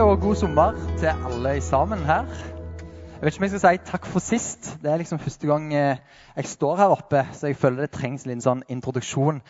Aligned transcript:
og 0.00 0.20
god 0.20 0.34
sommer 0.34 0.72
til 0.98 1.10
alle 1.12 1.60
sammen 1.60 1.98
her. 1.98 2.24
Jeg 2.24 3.20
vet 3.20 3.34
ikke 3.34 3.40
om 3.40 3.44
jeg 3.44 3.50
skal 3.50 3.60
si 3.60 3.90
takk 3.90 4.06
for 4.08 4.24
sist. 4.24 4.68
Det 4.82 4.88
er 4.88 4.96
liksom 4.96 5.18
første 5.20 5.46
gang 5.46 5.66
eh, 5.76 5.98
jeg 6.36 6.46
står 6.48 6.76
her 6.76 6.94
oppe, 6.94 7.26
så 7.32 7.50
jeg 7.50 7.56
føler 7.60 7.84
det 7.84 7.90
trengs 7.92 8.24
en 8.24 8.40
sånn 8.40 8.62
introduksjon 8.72 9.42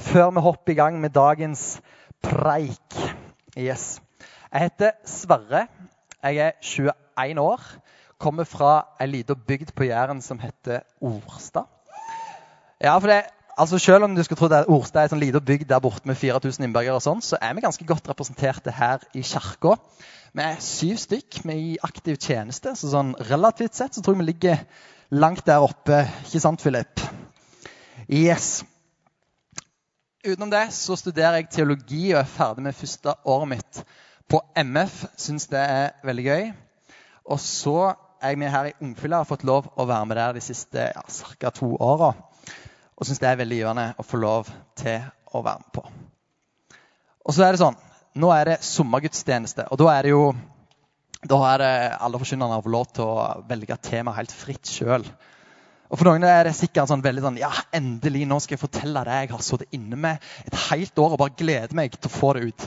før 0.00 0.30
vi 0.32 0.44
hopper 0.46 0.72
i 0.72 0.78
gang 0.78 0.96
med 1.02 1.12
dagens 1.12 1.82
preik. 2.24 2.96
Yes. 3.52 4.00
Jeg 4.48 4.70
heter 4.70 4.96
Sverre. 5.04 5.66
Jeg 6.22 6.40
er 6.46 6.56
21 6.62 7.44
år. 7.44 7.68
Kommer 8.18 8.48
fra 8.48 8.72
ei 9.00 9.10
lita 9.12 9.36
bygd 9.36 9.74
på 9.76 9.90
Jæren 9.90 10.24
som 10.24 10.40
heter 10.40 10.86
Orstad. 11.04 11.68
Ja, 12.80 12.96
for 12.96 13.12
det, 13.12 13.26
altså 13.58 13.78
Selv 13.78 14.04
om 14.04 14.14
du 14.14 14.22
skulle 14.22 14.38
tro 14.38 14.48
at 14.54 14.68
Orstad 14.70 15.00
er 15.00 15.08
en 15.08 15.14
sånn 15.14 15.22
liten 15.22 15.44
bygd 15.44 15.68
der 15.70 15.82
borte 15.82 16.08
med 16.08 16.16
4000 16.16 16.64
innbyggere, 16.64 16.98
og 16.98 17.04
sånn, 17.04 17.22
så 17.24 17.38
er 17.42 17.56
vi 17.56 17.64
ganske 17.64 17.86
godt 17.88 18.08
representerte 18.10 18.74
her 18.74 19.02
i 19.18 19.24
kirka. 19.26 19.74
Vi 20.36 20.44
er 20.44 20.60
syv 20.62 20.98
stykk 21.02 21.40
vi 21.42 21.52
er 21.54 21.62
i 21.62 21.76
aktiv 21.82 22.18
tjeneste, 22.22 22.74
så 22.78 22.92
sånn 22.92 23.14
relativt 23.30 23.78
sett 23.78 23.96
så 23.96 24.04
tror 24.04 24.16
jeg 24.16 24.22
vi 24.22 24.28
ligger 24.30 24.64
langt 25.10 25.46
der 25.46 25.64
oppe. 25.64 26.04
Ikke 26.26 26.42
sant, 26.44 26.62
Philip? 26.62 27.02
Yes. 28.08 28.62
Utenom 30.26 30.50
det 30.52 30.68
så 30.76 30.96
studerer 30.98 31.40
jeg 31.40 31.50
teologi 31.54 32.12
og 32.12 32.22
er 32.22 32.30
ferdig 32.30 32.66
med 32.66 32.76
første 32.76 33.14
året 33.24 33.52
mitt 33.54 33.82
på 34.28 34.42
MF. 34.58 35.04
Syns 35.16 35.48
det 35.50 35.62
er 35.62 35.96
veldig 36.04 36.26
gøy. 36.26 36.48
Og 37.28 37.40
så 37.40 37.78
er 38.20 38.34
jeg 38.34 38.40
med 38.40 38.50
her 38.52 38.70
i 38.70 38.76
Ungfylla 38.82 39.18
og 39.18 39.26
har 39.26 39.30
fått 39.30 39.46
lov 39.46 39.68
å 39.76 39.86
være 39.88 40.08
med 40.10 40.18
der 40.18 40.34
de 40.36 40.42
siste 40.42 40.90
ja, 40.90 41.04
ca. 41.38 41.52
to 41.54 41.74
åra. 41.76 42.12
Og 42.98 43.06
syns 43.06 43.20
det 43.22 43.30
er 43.30 43.40
veldig 43.40 43.58
givende 43.60 43.88
å 43.98 44.06
få 44.06 44.20
lov 44.20 44.50
til 44.78 45.02
å 45.32 45.42
være 45.44 45.62
med 45.62 45.72
på. 45.76 45.84
Og 47.28 47.36
så 47.36 47.46
er 47.46 47.54
det 47.54 47.62
sånn 47.62 47.78
Nå 48.18 48.30
er 48.34 48.48
det 48.48 48.62
sommergudstjeneste, 48.66 49.68
og 49.70 49.78
da 49.78 49.90
er 49.92 50.06
det 50.06 50.10
jo 50.10 50.22
da 51.28 51.38
er 51.52 51.58
det 51.58 51.72
alle 51.98 52.18
forkynnerne 52.18 52.56
har 52.56 52.70
lov 52.70 52.86
til 52.94 53.04
å 53.04 53.26
velge 53.48 53.76
tema 53.82 54.14
helt 54.14 54.30
fritt 54.34 54.70
sjøl. 54.70 55.02
Og 55.88 55.98
For 55.98 56.06
noen 56.06 56.26
er 56.28 56.46
det 56.46 56.54
sikkert 56.54 56.90
sånn 56.90 57.02
veldig 57.02 57.24
sånn 57.24 57.40
Ja, 57.40 57.50
endelig, 57.74 58.26
nå 58.28 58.38
skal 58.44 58.54
jeg 58.54 58.62
fortelle 58.62 59.02
det 59.06 59.16
jeg 59.22 59.32
har 59.32 59.42
sittet 59.44 59.74
inne 59.74 59.98
med 59.98 60.28
et 60.46 60.58
helt 60.68 61.02
år 61.02 61.16
og 61.16 61.22
bare 61.22 61.34
gleder 61.38 61.74
meg 61.78 61.96
til 61.96 62.10
å 62.10 62.14
få 62.14 62.32
det 62.36 62.50
ut. 62.50 62.66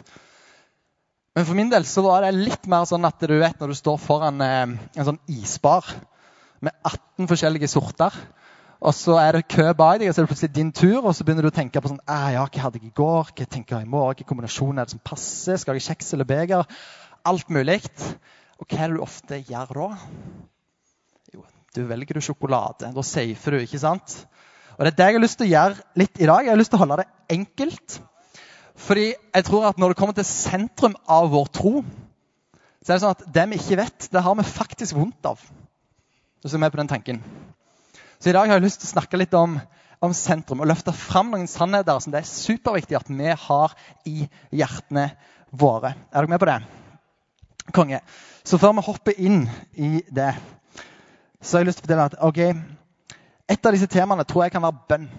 Men 1.37 1.47
for 1.47 1.55
min 1.55 1.71
del 1.71 1.87
så 1.87 2.03
var 2.03 2.25
det 2.25 2.33
litt 2.35 2.67
mer 2.71 2.87
sånn 2.89 3.07
at 3.07 3.23
du 3.23 3.37
vet 3.39 3.61
når 3.61 3.71
du 3.71 3.77
står 3.77 4.01
foran 4.03 4.43
eh, 4.43 4.73
en 4.99 5.07
sånn 5.07 5.21
isbar 5.31 5.87
med 6.59 6.75
18 6.83 7.29
forskjellige 7.29 7.69
sorter, 7.71 8.15
og 8.81 8.95
så 8.97 9.13
er 9.21 9.35
det 9.37 9.47
kø 9.51 9.67
bak 9.77 9.99
deg, 10.01 10.09
og 10.09 10.15
så 10.15 10.21
er 10.21 10.25
det 10.25 10.31
plutselig 10.31 10.55
din 10.55 10.71
tur, 10.73 11.03
og 11.05 11.13
så 11.13 11.25
begynner 11.25 11.45
du 11.45 11.51
å 11.51 11.53
tenke 11.53 11.81
på 11.81 11.91
sånn, 11.91 12.01
ah, 12.09 12.31
ja, 12.33 12.45
hva 12.47 12.63
hadde 12.63 12.79
jeg 12.81 12.89
i 12.89 12.95
går, 12.97 13.29
hva 13.37 13.45
tenker 13.45 13.77
jeg 13.77 13.85
i 13.85 13.91
morgen, 13.91 14.15
hvilken 14.15 14.29
kombinasjon 14.31 14.81
er 14.81 14.89
det 14.89 14.95
som 14.95 15.03
passer, 15.05 15.59
skal 15.61 15.77
jeg 15.77 15.85
kjeks 15.85 16.09
eller 16.15 16.29
beger? 16.29 16.79
Alt 17.29 17.51
mulig. 17.53 17.77
Og 18.57 18.65
hva 18.65 18.79
er 18.81 18.89
det 18.89 18.97
du 18.97 19.03
ofte 19.05 19.37
gjør 19.45 19.75
da? 19.77 19.87
Jo, 21.35 21.45
du 21.77 21.81
velger 21.91 22.17
du 22.17 22.25
sjokolade. 22.25 22.89
Da 22.95 23.05
safer 23.05 23.57
du, 23.57 23.61
ikke 23.67 23.83
sant? 23.85 24.17
Og 24.79 24.85
Det 24.87 24.95
er 24.95 24.97
det 24.97 25.09
jeg 25.11 25.19
har 25.19 25.25
lyst 25.27 25.37
til 25.37 25.49
å 25.49 25.51
gjøre 25.51 26.01
litt 26.01 26.17
i 26.17 26.31
dag. 26.31 26.41
Jeg 26.41 26.53
har 26.55 26.61
lyst 26.63 26.73
til 26.73 26.79
å 26.79 26.81
holde 26.81 26.99
det 27.03 27.37
enkelt. 27.37 28.01
Fordi 28.81 29.07
jeg 29.13 29.45
tror 29.45 29.69
at 29.69 29.77
når 29.77 29.93
det 29.93 30.01
kommer 30.01 30.17
til 30.17 30.25
sentrum 30.25 30.97
av 31.05 31.29
vår 31.29 31.53
tro, 31.53 31.73
så 32.81 32.89
er 32.89 32.97
det 32.97 33.01
sånn 33.03 33.13
at 33.13 33.25
det 33.29 33.47
vi 33.51 33.61
ikke 33.61 33.77
vet, 33.83 34.09
det 34.09 34.25
har 34.25 34.37
vi 34.39 34.47
faktisk 34.47 34.97
vondt 34.97 35.29
av. 35.29 35.41
Du 36.41 36.49
er 36.49 36.63
med 36.63 36.73
på 36.73 36.81
den 36.81 36.89
tanken. 36.89 37.21
Så 38.21 38.29
i 38.29 38.33
dag 38.35 38.45
har 38.45 38.59
jeg 38.59 38.67
lyst 38.67 38.83
til 38.83 38.85
å 38.85 38.93
snakke 38.93 39.17
litt 39.17 39.31
om, 39.33 39.55
om 40.05 40.11
sentrum 40.13 40.59
og 40.61 40.69
løfte 40.69 40.93
fram 40.93 41.31
noen 41.33 41.47
sannheter 41.49 41.97
som 42.03 42.13
det 42.13 42.19
er 42.21 42.29
superviktig 42.29 42.99
at 42.99 43.09
vi 43.09 43.31
har 43.33 43.73
i 44.05 44.27
hjertene 44.53 45.07
våre. 45.49 45.95
Er 46.13 46.21
dere 46.21 46.29
med 46.29 46.41
på 46.43 46.49
det? 46.51 46.59
Konge. 47.73 48.03
Så 48.45 48.59
før 48.61 48.75
vi 48.77 48.85
hopper 48.85 49.17
inn 49.17 49.47
i 49.73 50.03
det, 50.13 50.35
så 51.41 51.57
har 51.57 51.65
jeg 51.65 51.71
lyst 51.71 51.81
til 51.81 51.87
å 51.87 51.89
fortelle 51.89 52.05
at 52.11 52.19
ok, 52.29 53.17
et 53.49 53.65
av 53.65 53.73
disse 53.73 53.89
temaene 53.89 54.27
tror 54.29 54.45
jeg 54.45 54.53
kan 54.53 54.67
være 54.67 54.85
bønn. 54.93 55.09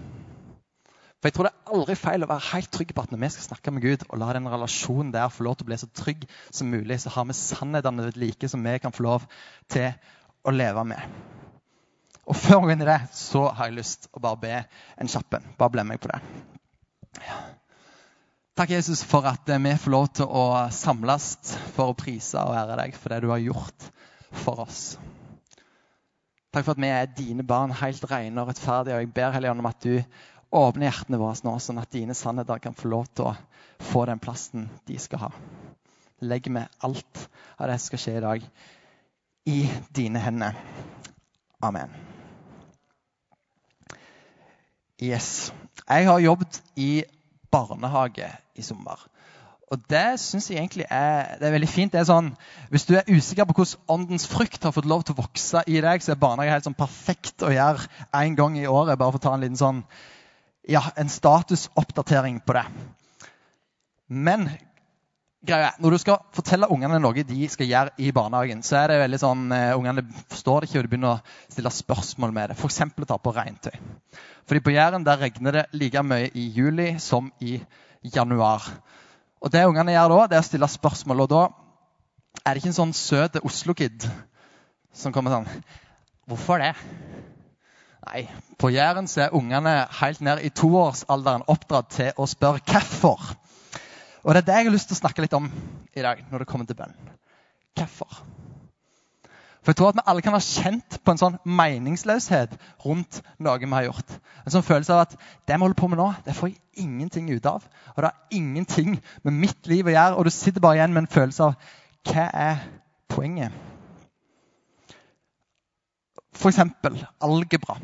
For 1.19 1.27
jeg 1.27 1.35
tror 1.35 1.49
det 1.49 1.53
er 1.53 1.75
aldri 1.75 1.99
feil 1.99 2.23
å 2.23 2.31
være 2.31 2.49
helt 2.53 2.71
trygg 2.75 2.95
på 2.95 3.03
at 3.03 3.11
når 3.11 3.23
vi 3.25 3.33
skal 3.35 3.49
snakke 3.49 3.75
med 3.75 3.83
Gud, 3.83 4.07
og 4.07 4.19
la 4.23 4.31
den 4.35 4.47
relasjonen 4.51 5.11
der 5.11 5.31
få 5.31 5.43
lov 5.43 5.59
til 5.59 5.67
å 5.67 5.73
bli 5.73 5.81
så 5.83 5.91
trygg 5.91 6.23
som 6.55 6.71
mulig, 6.71 7.01
så 7.03 7.11
har 7.17 7.27
vi 7.27 7.35
sannhetene 7.35 8.13
like 8.15 8.47
som 8.51 8.63
vi 8.63 8.79
kan 8.83 8.95
få 8.95 9.09
lov 9.11 9.27
til 9.71 9.91
å 10.47 10.55
leve 10.55 10.87
med. 10.87 11.23
Og 12.23 12.37
før 12.39 12.61
vi 12.61 12.69
går 12.69 12.75
inn 12.77 12.85
i 12.85 12.87
det, 12.87 12.99
så 13.15 13.47
har 13.51 13.67
jeg 13.67 13.79
lyst 13.81 14.05
til 14.05 14.19
å 14.19 14.23
bare 14.23 14.39
be 14.39 14.59
en 15.01 15.11
kjapp 15.11 15.39
en. 15.39 15.49
Bare 15.59 15.73
bli 15.75 15.83
med 15.87 15.99
på 16.03 16.11
det. 16.11 16.21
Takk, 18.53 18.69
Jesus, 18.69 19.01
for 19.03 19.25
at 19.25 19.49
vi 19.49 19.73
får 19.81 19.91
lov 19.91 20.07
til 20.19 20.29
å 20.29 20.45
samles 20.71 21.25
for 21.73 21.91
å 21.91 21.97
prise 21.97 22.37
og 22.37 22.55
ære 22.55 22.77
deg 22.79 22.95
for 22.95 23.13
det 23.13 23.23
du 23.25 23.31
har 23.33 23.41
gjort 23.41 23.87
for 24.43 24.63
oss. 24.63 24.83
Takk 26.53 26.67
for 26.67 26.75
at 26.75 26.83
vi 26.83 26.91
er 26.93 27.09
dine 27.17 27.43
barn, 27.49 27.73
helt 27.73 28.05
rene 28.11 28.43
og 28.43 28.51
rettferdige. 28.51 28.95
Og 28.99 29.01
jeg 29.01 29.13
ber 29.15 29.33
Helligånd 29.33 29.63
om 29.63 29.69
at 29.71 29.81
du 29.81 29.95
åpner 30.53 30.85
hjertene 30.85 31.17
våre 31.17 31.47
nå, 31.47 31.55
sånn 31.57 31.81
at 31.81 31.91
dine 31.95 32.13
sannheter 32.13 32.61
kan 32.61 32.77
få 32.77 32.91
lov 32.93 33.09
til 33.09 33.31
å 33.31 33.35
få 33.81 34.05
den 34.05 34.21
plassen 34.21 34.69
de 34.85 34.99
skal 35.01 35.25
ha. 35.25 35.31
Legg 36.21 36.51
med 36.53 36.69
alt 36.85 37.25
av 37.57 37.67
det 37.67 37.79
som 37.79 37.89
skal 37.89 38.03
skje 38.05 38.17
i 38.19 38.23
dag, 38.27 38.45
i 39.49 39.59
dine 39.97 40.21
hender. 40.21 40.61
Amen. 41.63 41.91
Yes. 44.99 45.53
Jeg 45.87 46.07
har 46.07 46.19
jobbet 46.19 46.59
i 46.75 47.03
barnehage 47.51 48.27
i 48.55 48.61
sommer. 48.61 48.99
Og 49.71 49.79
det 49.89 50.19
syns 50.21 50.49
jeg 50.51 50.59
egentlig 50.59 50.85
er, 50.89 51.37
er 51.39 51.53
veldig 51.55 51.69
fint. 51.71 51.93
Det 51.93 52.01
er 52.01 52.09
sånn, 52.09 52.33
hvis 52.69 52.85
du 52.89 52.97
er 52.99 53.07
usikker 53.09 53.47
på 53.47 53.55
hvordan 53.57 53.95
åndens 53.95 54.27
frukt 54.29 54.67
har 54.67 54.75
fått 54.75 54.89
lov 54.89 55.05
til 55.05 55.15
å 55.15 55.21
vokse 55.23 55.63
i 55.71 55.79
deg, 55.81 56.03
så 56.03 56.13
er 56.13 56.19
barnehage 56.21 56.53
helt 56.53 56.67
sånn 56.67 56.77
perfekt 56.77 57.45
å 57.47 57.53
gjøre 57.53 57.87
én 58.19 58.35
gang 58.37 58.59
i 58.59 58.67
året. 58.67 58.99
Bare 58.99 59.15
for 59.15 59.21
å 59.21 59.23
ta 59.23 59.33
en 59.37 59.45
liten 59.45 59.59
sånn, 59.59 59.81
ja, 60.69 60.83
en 60.99 61.09
statusoppdatering 61.09 62.43
på 62.45 62.57
det. 62.59 62.67
Men 64.13 64.49
greia, 65.43 65.73
når 65.83 65.95
du 65.95 65.99
skal 66.01 66.21
fortelle 66.35 66.69
ungene 66.71 66.99
noe 67.03 67.25
de 67.27 67.47
skal 67.51 67.67
gjøre 67.67 67.93
i 67.99 68.11
barnehagen, 68.15 68.63
så 68.65 68.79
er 68.81 68.93
det 68.93 68.99
veldig 69.03 69.19
sånn, 69.21 69.45
uh, 69.51 69.75
ungene 69.77 70.05
forstår 70.31 70.63
det 70.63 70.69
ikke, 70.69 70.79
og 70.79 70.85
de 70.85 70.91
begynner 70.93 71.15
å 71.17 71.51
stille 71.51 71.73
spørsmål 71.73 72.35
med 72.35 72.53
det. 72.53 72.57
F.eks. 72.59 72.81
å 72.87 73.09
ta 73.09 73.19
på 73.19 73.33
regntøy. 73.35 73.75
Fordi 74.47 74.63
på 74.63 74.75
Jæren 74.75 75.05
der 75.07 75.21
regner 75.21 75.57
det 75.57 75.65
like 75.75 76.03
mye 76.03 76.31
i 76.35 76.47
juli 76.55 76.93
som 76.99 77.31
i 77.43 77.57
januar. 78.15 78.65
Og 79.43 79.51
det 79.51 79.65
ungene 79.67 79.95
gjør 79.95 80.15
da, 80.15 80.21
det 80.31 80.39
er 80.39 80.45
å 80.45 80.47
stille 80.47 80.71
spørsmål. 80.71 81.25
Og 81.25 81.31
da 81.31 81.43
er 82.43 82.53
det 82.53 82.63
ikke 82.63 82.71
en 82.73 82.79
sånn 82.79 82.95
søt 82.97 83.39
Oslo-kid 83.43 84.07
som 84.93 85.13
kommer 85.15 85.33
sånn 85.33 85.49
Hvorfor 86.29 86.61
det? 86.63 86.71
Nei, 88.03 88.21
på 88.59 88.69
Jæren 88.71 89.09
så 89.11 89.25
er 89.25 89.35
ungene 89.35 89.73
helt 89.99 90.21
ned 90.23 90.39
i 90.43 90.51
toårsalderen 90.55 91.43
oppdratt 91.51 91.89
til 91.91 92.19
å 92.19 92.27
spørre 92.27 92.63
hvorfor. 92.67 93.33
Og 94.23 94.33
det 94.33 94.43
er 94.43 94.47
det 94.47 94.59
jeg 94.59 94.69
har 94.69 94.75
lyst 94.75 94.89
til 94.91 94.97
å 94.97 95.03
snakke 95.03 95.25
litt 95.25 95.35
om 95.35 95.49
i 95.93 96.03
dag 96.03 96.23
når 96.31 96.43
det 96.43 96.49
kommer 96.49 96.67
til 96.67 96.79
bønn. 96.79 96.95
Hvorfor? 97.77 98.23
For 99.63 99.71
jeg 99.71 99.79
tror 99.79 99.93
at 99.93 99.97
vi 99.99 100.03
alle 100.11 100.23
kan 100.23 100.35
være 100.35 100.43
kjent 100.43 100.97
på 101.03 101.13
en 101.13 101.19
sånn 101.19 101.35
meningsløshet 101.47 102.55
rundt 102.83 103.21
noe 103.39 103.61
vi 103.61 103.69
har 103.71 103.85
gjort. 103.87 104.15
En 104.43 104.55
sånn 104.55 104.65
følelse 104.67 104.91
av 104.95 105.05
at 105.05 105.13
det 105.15 105.55
vi 105.55 105.63
holder 105.63 105.79
på 105.79 105.87
med 105.91 106.01
nå, 106.01 106.09
det 106.25 106.35
får 106.35 106.51
jeg 106.51 106.83
ingenting 106.83 107.29
ut 107.31 107.47
av. 107.47 107.63
Og 107.95 108.01
det 108.03 108.09
har 108.09 108.39
ingenting 108.39 108.97
med 109.23 109.39
mitt 109.45 109.71
liv 109.71 109.87
å 109.87 109.95
gjøre. 109.95 110.17
Og 110.19 110.27
du 110.27 110.33
sitter 110.35 110.63
bare 110.63 110.81
igjen 110.81 110.95
med 110.95 111.05
en 111.05 111.13
følelse 111.15 111.47
av 111.47 111.55
hva 112.11 112.27
er 112.27 112.65
poenget? 113.11 113.55
Eksempel 116.43 116.99
algebra. 117.23 117.77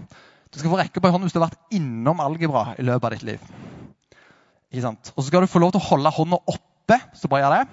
Du 0.51 0.59
skal 0.59 0.73
få 0.73 0.81
rekke 0.81 0.99
opp 0.99 1.07
ei 1.07 1.15
hånd 1.15 1.23
hvis 1.23 1.35
du 1.35 1.39
har 1.39 1.47
vært 1.47 1.75
innom 1.79 2.19
algebra 2.19 2.73
i 2.75 2.83
løpet 2.83 3.07
av 3.07 3.15
ditt 3.15 3.27
liv. 3.29 3.68
Ikke 4.71 4.85
sant? 4.85 5.13
Og 5.15 5.23
så 5.23 5.27
skal 5.27 5.41
du 5.41 5.49
få 5.49 5.61
lov 5.63 5.73
til 5.73 5.81
å 5.81 5.89
holde 5.89 6.13
hånda 6.13 6.41
oppe. 6.45 6.99
så 7.13 7.27
bare 7.27 7.41
gjør 7.41 7.55
det. 7.57 7.65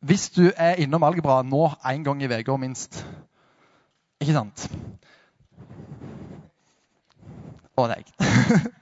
Hvis 0.00 0.30
du 0.30 0.50
er 0.56 0.80
innom 0.80 1.02
algebra 1.04 1.42
nå 1.42 1.68
én 1.84 2.04
gang 2.04 2.22
i 2.22 2.28
uka 2.30 2.56
minst 2.56 3.04
Ikke 4.20 4.32
sant? 4.32 4.68
Og 7.76 7.88
deg. 7.88 8.04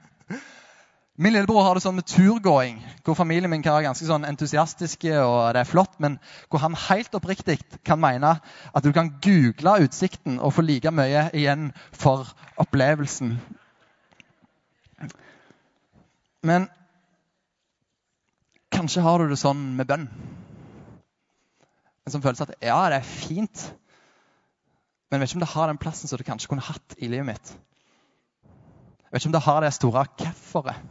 Min 1.19 1.33
lillebror 1.35 1.65
har 1.65 1.75
det 1.75 1.83
sånn 1.83 1.97
med 1.97 2.07
turgåing, 2.07 2.77
hvor 3.03 3.15
familien 3.19 3.51
min 3.51 3.63
kan 3.63 3.73
være 3.75 3.89
ganske 3.89 4.05
sånn 4.07 4.23
entusiastiske. 4.23 5.17
og 5.19 5.53
det 5.53 5.59
er 5.59 5.67
flott, 5.67 5.99
Men 5.99 6.15
hvor 6.47 6.63
han 6.63 6.75
helt 6.87 7.15
oppriktig 7.15 7.57
kan 7.83 7.99
mene 7.99 8.37
at 8.73 8.83
du 8.83 8.93
kan 8.95 9.11
google 9.19 9.83
utsikten 9.83 10.39
og 10.39 10.53
få 10.53 10.63
like 10.63 10.91
mye 10.91 11.25
igjen 11.35 11.73
for 11.91 12.31
opplevelsen. 12.55 13.35
Men 16.43 16.69
kanskje 18.73 19.03
har 19.05 19.19
du 19.19 19.31
det 19.31 19.39
sånn 19.41 19.63
med 19.77 19.89
bønn 19.89 20.07
en 22.09 22.15
sånn 22.15 22.25
følelse 22.25 22.47
at 22.47 22.65
ja, 22.65 22.79
det 22.89 22.99
er 22.99 23.07
fint, 23.07 23.65
men 25.09 25.19
jeg 25.19 25.21
vet 25.21 25.31
ikke 25.31 25.39
om 25.39 25.45
det 25.45 25.53
har 25.53 25.69
den 25.69 25.81
plassen 25.81 26.09
som 26.09 26.19
det 26.19 26.27
kanskje 26.27 26.49
kunne 26.51 26.65
hatt 26.65 26.95
i 26.97 27.09
livet 27.09 27.27
mitt. 27.27 27.51
Jeg 29.05 29.13
vet 29.13 29.21
ikke 29.21 29.29
om 29.29 29.35
det 29.37 29.45
har 29.45 29.61
det 29.63 29.71
store 29.75 30.05
hvorforet. 30.17 30.87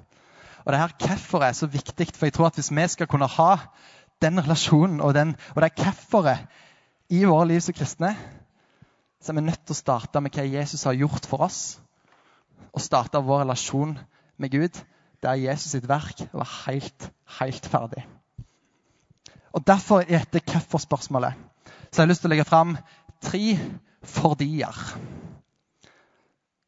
Og 0.64 0.72
det 0.74 0.80
her 0.82 0.94
hvorforet 1.02 1.48
er 1.48 1.56
så 1.58 1.68
viktig, 1.70 2.08
for 2.14 2.26
jeg 2.26 2.34
tror 2.36 2.50
at 2.50 2.58
hvis 2.58 2.70
vi 2.74 2.86
skal 2.94 3.10
kunne 3.10 3.30
ha 3.30 3.50
den 4.22 4.42
relasjonen 4.42 5.02
og, 5.02 5.14
den, 5.14 5.34
og 5.54 5.62
det 5.62 5.74
hvorforet 5.78 6.46
i 7.14 7.22
våre 7.24 7.46
liv 7.50 7.62
som 7.64 7.74
kristne, 7.74 8.12
så 9.18 9.32
er 9.32 9.38
vi 9.38 9.46
nødt 9.46 9.64
til 9.64 9.74
å 9.74 9.78
starte 9.78 10.22
med 10.22 10.34
hva 10.34 10.46
Jesus 10.46 10.84
har 10.86 10.98
gjort 10.98 11.26
for 11.26 11.46
oss. 11.46 11.78
Og 12.74 12.82
starte 12.82 13.22
vår 13.22 13.42
relasjon 13.46 13.96
med 14.38 14.54
Gud 14.54 14.78
der 15.22 15.40
Jesus 15.40 15.72
sitt 15.72 15.88
verk 15.88 16.22
var 16.32 16.48
helt, 16.66 17.10
helt 17.40 17.66
ferdig. 17.66 18.06
Og 19.52 19.66
Derfor 19.66 20.04
er 20.06 20.26
dette 20.32 20.42
hvorfor-spørsmålet 20.52 21.48
så 21.90 22.02
jeg 22.02 22.06
har 22.06 22.10
lyst 22.10 22.22
til 22.22 22.28
å 22.28 22.32
legge 22.34 22.48
fram 22.48 22.74
tre 23.24 23.42
fordier. 24.04 24.80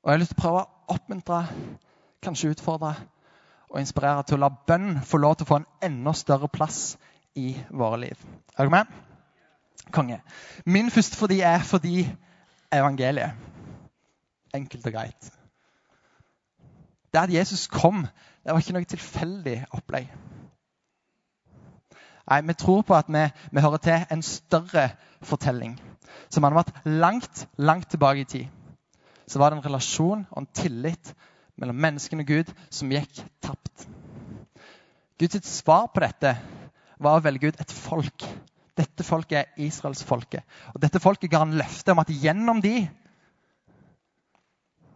Og 0.00 0.08
jeg 0.08 0.14
har 0.14 0.20
lyst 0.22 0.32
til 0.32 0.40
å 0.40 0.42
prøve 0.42 0.62
å 0.62 0.94
oppmuntre, 0.96 1.40
kanskje 2.24 2.54
utfordre 2.54 2.94
og 3.70 3.78
inspirere 3.82 4.24
til 4.26 4.38
å 4.38 4.44
la 4.46 4.50
bønn 4.50 5.02
få 5.06 5.20
lov 5.20 5.36
til 5.36 5.46
å 5.46 5.50
få 5.50 5.60
en 5.60 5.68
enda 5.90 6.14
større 6.16 6.48
plass 6.52 6.96
i 7.38 7.52
våre 7.68 8.00
liv. 8.06 8.24
Er 8.56 8.64
dere 8.64 8.74
med? 8.74 8.96
Konge. 9.92 10.20
Min 10.64 10.90
første 10.90 11.18
fordi 11.20 11.40
er 11.46 11.60
fordi 11.66 12.08
evangeliet. 12.72 13.36
Enkelt 14.54 14.86
og 14.88 14.96
greit. 14.96 15.30
Det 17.12 17.20
at 17.20 17.32
Jesus 17.34 17.66
kom, 17.70 18.06
det 18.50 18.56
var 18.56 18.64
ikke 18.64 18.74
noe 18.74 18.86
tilfeldig 18.90 19.52
opplegg. 19.78 20.08
Nei, 22.30 22.40
Vi 22.48 22.56
tror 22.58 22.82
på 22.82 22.96
at 22.98 23.06
vi, 23.06 23.22
vi 23.54 23.62
hører 23.62 23.78
til 23.84 24.06
en 24.10 24.22
større 24.26 24.88
fortelling. 25.22 25.76
Som 26.34 26.42
hadde 26.42 26.58
vært 26.58 26.82
langt, 26.84 27.44
langt 27.58 27.86
tilbake 27.94 28.24
i 28.24 28.26
tid. 28.26 28.48
Så 29.30 29.38
var 29.38 29.50
det 29.50 29.60
en 29.60 29.68
relasjon 29.68 30.26
og 30.26 30.42
en 30.42 30.50
tillit 30.50 31.12
mellom 31.62 31.78
menneskene 31.78 32.26
og 32.26 32.32
Gud 32.32 32.50
som 32.74 32.90
gikk 32.90 33.22
tapt. 33.38 33.86
Guds 35.22 35.46
svar 35.46 35.86
på 35.94 36.02
dette 36.02 36.34
var 36.98 37.20
å 37.20 37.22
velge 37.22 37.52
ut 37.52 37.62
et 37.62 37.78
folk 37.86 38.26
dette 38.80 39.04
folket 39.04 39.38
er 39.38 39.66
israelsfolket. 39.66 40.42
Og 40.74 40.82
dette 40.82 41.00
folket 41.02 41.30
ga 41.30 41.44
han 41.44 41.54
løfte 41.58 41.92
om 41.94 42.02
at 42.02 42.10
gjennom 42.10 42.62
de 42.64 42.88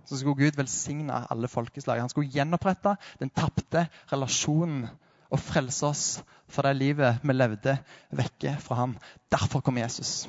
så 0.04 0.18
skulle 0.18 0.38
Gud 0.38 0.58
velsigne 0.58 1.24
alle 1.30 1.48
folkeslag. 1.48 2.00
Han 2.00 2.12
skulle 2.12 2.32
gjenopprette 2.32 2.96
den 3.20 3.32
tapte 3.34 3.86
relasjonen 4.12 4.86
og 5.32 5.40
frelse 5.40 5.86
oss 5.88 6.04
fra 6.52 6.68
det 6.68 6.78
livet 6.78 7.24
vi 7.24 7.34
levde 7.34 7.76
vekke 8.14 8.56
fra 8.62 8.78
ham. 8.82 8.94
Derfor 9.32 9.64
kom 9.64 9.80
Jesus. 9.80 10.28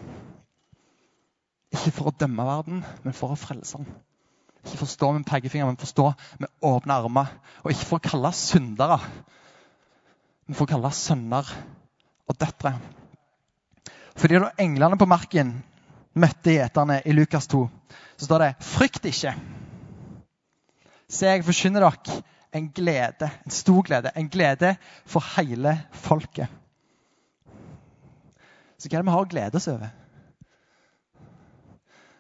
Ikke 1.76 1.92
for 1.92 2.10
å 2.10 2.16
dømme 2.16 2.46
verden, 2.48 2.84
men 3.04 3.16
for 3.16 3.34
å 3.34 3.40
frelse 3.40 3.82
den. 3.82 3.90
Ikke 4.66 4.80
for 4.80 4.88
å 4.88 4.94
stå 4.96 5.12
med 5.14 5.28
pekefinger, 5.30 5.68
men 5.70 5.78
for 5.78 5.86
å 5.86 5.94
stå 5.94 6.08
med 6.42 6.54
åpne 6.66 6.98
armer. 6.98 7.34
Og 7.64 7.74
ikke 7.74 7.90
for 7.90 8.00
å 8.00 8.08
kalle 8.08 8.32
syndere, 8.34 8.98
men 10.48 10.58
for 10.58 10.66
å 10.66 10.72
kalle 10.72 10.94
sønner 10.96 11.52
og 12.26 12.40
døtre. 12.42 12.74
Fordi 14.16 14.40
da 14.40 14.54
englene 14.64 14.98
på 14.98 15.10
marken 15.10 15.58
møtte 16.16 16.56
gjeterne 16.56 17.02
i 17.06 17.14
Lukas 17.14 17.50
2, 17.52 17.66
så 18.16 18.26
står 18.26 18.40
det 18.40 18.56
'frykt 18.64 19.06
ikke'. 19.12 19.55
Se, 21.06 21.28
jeg 21.30 21.46
forkynner 21.46 21.86
dere 21.86 22.22
en 22.56 22.70
glede, 22.74 23.30
en 23.46 23.54
stor 23.54 23.84
glede, 23.86 24.12
en 24.16 24.30
glede 24.32 24.76
for 25.06 25.24
hele 25.36 25.76
folket. 25.92 26.50
Så 28.80 28.90
hva 28.90 28.98
er 28.98 29.04
det 29.04 29.08
vi 29.08 29.16
har 29.16 29.26
å 29.26 29.30
glede 29.30 29.60
oss 29.60 29.70
over? 29.72 29.92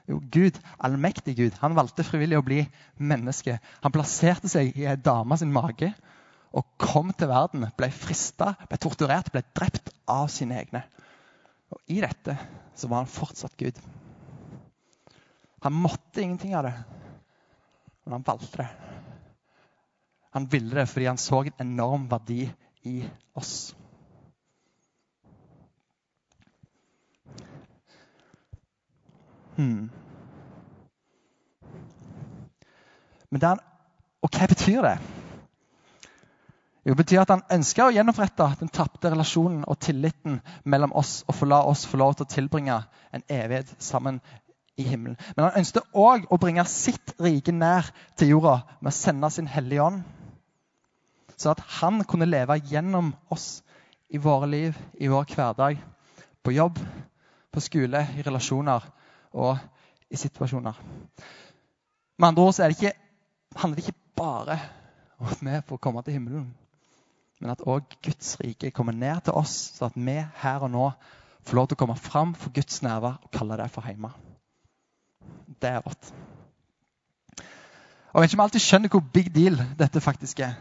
Jo, 0.05 0.19
Gud, 0.31 0.57
allmektig 0.77 1.33
Gud, 1.39 1.55
han 1.63 1.75
valgte 1.77 2.05
frivillig 2.05 2.37
å 2.37 2.45
bli 2.45 2.59
menneske. 3.01 3.57
Han 3.81 3.93
plasserte 3.95 4.51
seg 4.51 4.75
i 4.77 4.85
ei 4.85 4.99
dame 5.01 5.38
sin 5.39 5.53
mage 5.53 5.89
og 6.55 6.67
kom 6.79 7.09
til 7.17 7.31
verden. 7.31 7.65
Ble 7.77 7.89
frista, 7.91 8.53
ble 8.69 8.79
torturert, 8.81 9.31
ble 9.33 9.41
drept 9.57 9.89
av 10.11 10.29
sine 10.31 10.59
egne. 10.61 10.83
Og 11.73 11.81
i 11.89 11.97
dette 12.03 12.38
så 12.77 12.91
var 12.91 13.01
han 13.01 13.09
fortsatt 13.09 13.57
Gud. 13.57 13.79
Han 15.65 15.73
måtte 15.73 16.21
ingenting 16.21 16.53
av 16.53 16.67
det, 16.67 16.75
men 18.05 18.13
han 18.13 18.25
valgte 18.25 18.57
det. 18.57 18.67
Han 20.35 20.45
ville 20.51 20.75
det 20.75 20.87
fordi 20.91 21.05
han 21.05 21.17
så 21.17 21.41
en 21.41 21.53
enorm 21.59 22.07
verdi 22.11 22.51
i 22.83 22.95
oss. 23.33 23.75
Hmm. 29.55 29.89
Men 33.31 33.41
den, 33.41 33.61
og 34.21 34.29
hva 34.35 34.47
betyr 34.51 34.81
det? 34.83 34.97
Det 36.85 36.93
betyr 36.99 37.23
at 37.23 37.31
han 37.33 37.41
ønsker 37.49 37.87
å 37.87 37.93
gjenopprette 37.95 38.45
den 38.59 38.69
tapte 38.69 39.09
relasjonen 39.09 39.63
og 39.65 39.79
tilliten 39.81 40.37
mellom 40.63 40.93
oss 40.93 41.23
og 41.25 41.41
la 41.49 41.63
oss 41.65 41.87
få 41.89 41.97
lov 41.97 42.13
til 42.13 42.27
å 42.27 42.33
tilbringe 42.35 42.75
en 43.15 43.25
evighet 43.25 43.71
sammen 43.81 44.19
i 44.77 44.86
himmelen. 44.88 45.18
Men 45.36 45.48
han 45.48 45.60
ønsket 45.62 45.88
òg 45.95 46.27
å 46.31 46.39
bringe 46.42 46.66
sitt 46.69 47.16
rike 47.22 47.54
nær 47.56 47.88
til 48.19 48.33
jorda 48.33 48.57
med 48.80 48.92
å 48.92 48.95
sende 48.95 49.30
sin 49.31 49.50
Hellige 49.50 49.83
Ånd. 49.86 50.04
Så 51.36 51.51
at 51.51 51.63
han 51.80 52.04
kunne 52.07 52.27
leve 52.30 52.57
gjennom 52.72 53.13
oss 53.31 53.62
i 54.10 54.19
våre 54.22 54.48
liv, 54.48 54.77
i 55.00 55.10
vår 55.12 55.27
hverdag. 55.36 55.80
På 56.44 56.54
jobb, 56.54 56.80
på 57.51 57.63
skole, 57.63 58.06
i 58.16 58.24
relasjoner 58.24 58.83
og 59.36 59.57
i 60.12 60.19
situasjoner. 60.19 60.77
Med 62.18 62.27
andre 62.30 62.45
ord 62.45 62.56
så 62.56 62.68
det 62.69 62.77
ikke, 62.77 62.94
handler 63.56 63.80
det 63.80 63.88
ikke 63.88 64.13
bare 64.16 64.60
om 65.19 65.31
at 65.31 65.42
vi 65.42 65.63
får 65.68 65.81
komme 65.81 66.04
til 66.04 66.16
himmelen 66.16 66.54
men 67.45 67.51
at 67.51 67.63
òg 67.68 67.98
Guds 68.04 68.38
rike 68.42 68.72
kommer 68.74 68.95
ned 68.95 69.27
til 69.27 69.36
oss, 69.38 69.54
så 69.75 69.89
at 69.89 69.98
vi 70.00 70.16
her 70.42 70.63
og 70.66 70.72
nå 70.72 70.86
får 71.45 71.60
lov 71.60 71.68
til 71.68 71.77
å 71.77 71.81
komme 71.83 71.98
fram 72.00 72.33
for 72.39 72.54
Guds 72.56 72.81
nerver 72.86 73.19
og 73.22 73.33
kalle 73.33 73.57
det 73.60 73.68
for 73.74 73.86
hjemme. 73.86 74.10
Det 75.61 75.69
er. 75.69 75.81
Og 75.85 75.93
Jeg 78.15 78.21
vet 78.21 78.31
ikke 78.31 78.37
om 78.37 78.39
jeg 78.39 78.47
alltid 78.47 78.63
skjønner 78.63 78.93
hvor 78.93 79.03
big 79.13 79.27
deal 79.35 79.57
dette 79.79 80.01
faktisk 80.01 80.39
er. 80.45 80.55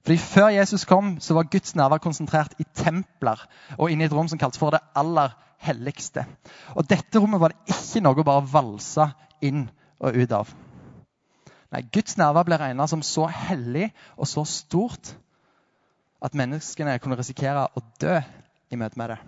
Fordi 0.00 0.16
Før 0.16 0.48
Jesus 0.48 0.86
kom, 0.88 1.18
så 1.20 1.34
var 1.36 1.50
Guds 1.52 1.74
nærvær 1.76 2.00
konsentrert 2.00 2.54
i 2.58 2.64
templer 2.74 3.42
og 3.76 3.90
inne 3.90 4.04
i 4.04 4.08
et 4.08 4.16
rom 4.16 4.28
som 4.28 4.40
kaltes 4.40 4.58
for 4.58 4.72
det 4.72 4.80
aller 4.96 5.36
helligste. 5.60 6.24
Og 6.74 6.88
Dette 6.88 7.20
rommet 7.20 7.40
var 7.40 7.52
det 7.52 7.76
ikke 7.76 8.00
noe 8.00 8.16
å 8.16 8.24
bare 8.24 8.48
valse 8.48 9.10
inn 9.44 9.68
og 10.00 10.16
ut 10.16 10.32
av. 10.32 10.54
Nei, 11.70 11.84
Guds 11.92 12.16
nærvær 12.18 12.48
ble 12.48 12.58
regna 12.58 12.88
som 12.88 13.04
så 13.04 13.28
hellig 13.28 13.90
og 14.16 14.26
så 14.26 14.46
stort 14.48 15.12
at 16.24 16.36
menneskene 16.36 16.98
kunne 17.00 17.18
risikere 17.20 17.68
å 17.76 17.84
dø 18.00 18.16
i 18.70 18.78
møte 18.80 18.98
med 18.98 19.14
det. 19.14 19.20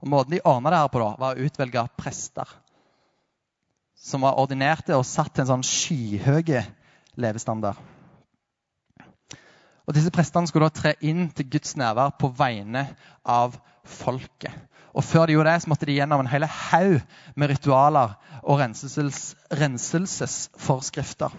Og 0.00 0.10
Måten 0.12 0.34
de 0.34 0.42
ordna 0.44 0.72
det 0.72 0.80
her 0.82 0.90
på, 0.92 1.00
da, 1.00 1.12
var 1.20 1.36
å 1.36 1.46
utvelge 1.46 1.84
prester 2.00 2.48
som 4.04 4.24
var 4.24 4.38
ordinerte 4.40 4.96
og 4.96 5.06
satt 5.08 5.32
til 5.32 5.44
en 5.44 5.50
sånn 5.54 5.66
skyhøy 5.66 6.60
levestandard. 7.20 7.80
Og 9.84 9.96
Disse 9.96 10.12
prestene 10.12 10.48
skulle 10.48 10.68
da 10.68 10.76
tre 10.76 10.94
inn 11.04 11.26
til 11.36 11.48
Guds 11.52 11.74
nærvær 11.76 12.14
på 12.20 12.30
vegne 12.36 12.86
av 13.24 13.56
folket. 13.84 14.52
Og 14.94 15.04
Før 15.04 15.26
de 15.26 15.34
gjorde 15.34 15.52
det, 15.52 15.62
så 15.62 15.72
måtte 15.72 15.88
de 15.88 15.96
gjennom 15.98 16.22
en 16.22 16.30
hel 16.30 16.46
haug 16.46 17.00
med 17.36 17.50
ritualer 17.50 18.14
og 18.42 18.60
renselses, 18.60 19.34
renselsesforskrifter. 19.52 21.34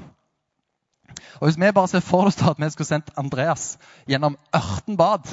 Og 1.40 1.48
Hvis 1.48 1.58
vi 1.58 1.72
bare 1.72 1.88
ser 1.88 2.06
for 2.06 2.30
oss 2.30 2.42
at 2.44 2.60
vi 2.60 2.70
skulle 2.70 2.90
sendt 2.92 3.14
Andreas 3.18 3.78
gjennom 4.10 4.38
ørtenbad 4.54 5.30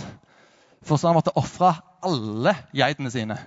for 0.83 0.99
så 0.99 1.11
han 1.11 1.19
måtte 1.19 1.35
ofre 1.39 1.75
alle 2.03 2.55
geitene 2.75 3.11
sine 3.15 3.39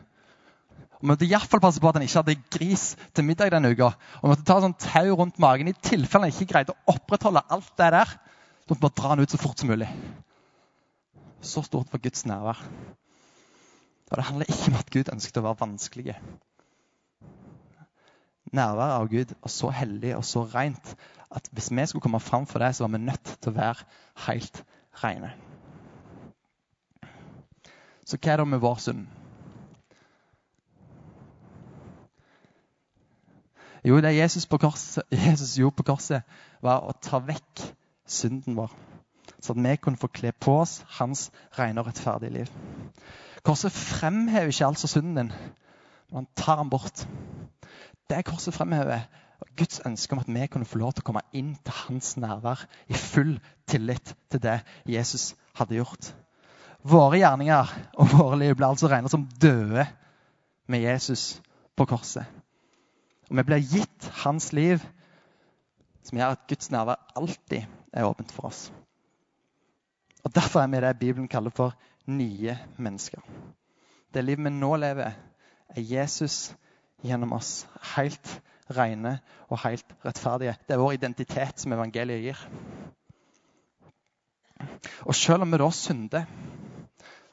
og 1.06 1.12
måtte 1.12 1.28
iallfall 1.28 1.62
passe 1.62 1.78
på 1.78 1.86
at 1.86 2.00
han 2.00 2.04
ikke 2.08 2.18
hadde 2.18 2.34
gris 2.50 2.84
til 3.14 3.26
middag 3.28 3.52
denne 3.54 3.70
uka. 3.70 3.92
Og 4.24 4.32
måtte 4.32 4.46
ta 4.48 4.56
sånn 4.58 4.74
tau 4.82 5.12
rundt 5.20 5.36
magen 5.44 5.70
i 5.70 5.76
tilfelle 5.78 6.26
han 6.26 6.34
ikke 6.34 6.48
greide 6.50 6.74
å 6.74 6.96
opprettholde 6.96 7.44
alt 7.54 7.68
det 7.78 7.90
der. 7.94 8.14
Så 8.66 8.72
måtte 8.72 8.82
bare 8.88 8.96
dra 8.98 9.12
han 9.12 9.20
ut 9.22 9.36
så 9.36 9.38
fort 9.38 9.62
som 9.62 9.70
mulig. 9.70 9.86
Så 11.46 11.62
stort 11.62 11.92
var 11.94 12.02
Guds 12.02 12.26
nærvær. 12.26 12.64
Og 14.10 14.18
det 14.18 14.26
handler 14.32 14.50
ikke 14.50 14.72
om 14.72 14.78
at 14.80 14.90
Gud 14.96 15.12
ønsket 15.14 15.38
å 15.38 15.44
være 15.46 15.60
vanskelig. 15.60 16.16
Nærværet 18.58 18.96
av 18.96 19.10
Gud 19.12 19.36
var 19.46 19.54
så 19.54 19.70
hellig 19.78 20.16
og 20.18 20.26
så 20.26 20.42
rent 20.56 20.96
at 21.30 21.52
hvis 21.54 21.70
vi 21.70 21.86
skulle 21.86 22.08
komme 22.08 22.24
fram 22.24 22.50
for 22.50 22.66
det, 22.66 22.72
så 22.74 22.88
var 22.88 22.96
vi 22.96 23.04
nødt 23.04 23.36
til 23.36 23.54
å 23.54 23.60
være 23.60 23.86
helt 24.26 24.64
rene. 25.04 25.36
Så 28.10 28.18
hva 28.18 28.34
er 28.34 28.42
det 28.42 28.50
med 28.50 28.66
vår 28.66 28.82
synd? 28.88 29.06
Jo, 33.86 34.00
det 34.02 34.16
Jesus, 34.18 34.46
korset, 34.50 35.04
Jesus 35.28 35.58
gjorde 35.60 35.76
på 35.78 35.84
korset, 35.92 36.24
var 36.62 36.88
å 36.88 36.96
ta 37.02 37.20
vekk 37.22 37.62
synden 38.10 38.58
vår. 38.58 38.72
Så 39.42 39.54
at 39.54 39.62
vi 39.62 39.76
kunne 39.78 40.00
få 40.02 40.10
kle 40.10 40.32
på 40.32 40.56
oss 40.64 40.80
hans 40.98 41.28
rene 41.58 41.82
og 41.82 41.92
rettferdige 41.92 42.34
liv. 42.34 42.50
Korset 43.46 43.74
fremhever 43.74 44.50
ikke 44.50 44.66
altså 44.66 44.90
synden 44.90 45.20
din, 45.20 45.30
men 46.10 46.24
han 46.24 46.32
tar 46.38 46.58
den 46.58 46.72
bort. 46.74 47.06
Det 48.10 48.26
korset 48.26 48.56
fremhever 48.58 49.06
Guds 49.58 49.82
ønske 49.86 50.16
om 50.16 50.24
at 50.24 50.32
vi 50.34 50.48
kunne 50.48 50.66
få 50.66 50.80
lov 50.82 50.96
til 50.96 51.06
å 51.06 51.10
komme 51.12 51.26
inn 51.38 51.54
til 51.62 51.78
hans 51.86 52.16
nærvær 52.18 52.66
i 52.90 52.98
full 52.98 53.36
tillit 53.70 54.16
til 54.32 54.42
det 54.42 54.60
Jesus 54.90 55.34
hadde 55.60 55.78
gjort. 55.78 56.10
Våre 56.86 57.20
gjerninger 57.22 57.76
og 58.02 58.18
våre 58.18 58.40
liv 58.42 58.58
ble 58.58 58.70
altså 58.70 58.90
regnet 58.90 59.14
som 59.14 59.28
døde 59.42 59.86
med 60.70 60.86
Jesus 60.86 61.36
på 61.78 61.86
korset. 61.90 62.26
Og 63.30 63.38
vi 63.40 63.46
blir 63.48 63.64
gitt 63.64 64.10
hans 64.24 64.52
liv, 64.54 64.84
som 66.06 66.20
gjør 66.20 66.36
at 66.36 66.48
Guds 66.50 66.72
nærvær 66.72 67.02
alltid 67.18 67.66
er 67.94 68.06
åpent 68.08 68.32
for 68.32 68.52
oss. 68.52 68.68
Og 70.26 70.34
Derfor 70.36 70.62
er 70.62 70.68
vi 70.68 70.82
det 70.82 71.00
Bibelen 71.00 71.28
kaller 71.28 71.54
for 71.54 71.76
nye 72.08 72.58
mennesker. 72.78 73.22
Det 74.14 74.24
livet 74.24 74.46
vi 74.46 74.54
nå 74.54 74.76
lever, 74.76 75.14
er 75.70 75.82
Jesus 75.82 76.56
gjennom 77.04 77.34
oss. 77.34 77.66
Helt 77.96 78.42
rene 78.74 79.20
og 79.50 79.60
helt 79.66 79.86
rettferdige. 80.06 80.56
Det 80.68 80.74
er 80.74 80.82
vår 80.82 80.98
identitet 80.98 81.62
som 81.62 81.74
evangeliet 81.74 82.24
gir. 82.24 82.46
Og 85.06 85.16
selv 85.16 85.46
om 85.46 85.52
vi 85.52 85.60
da 85.62 85.70
synder, 85.72 86.26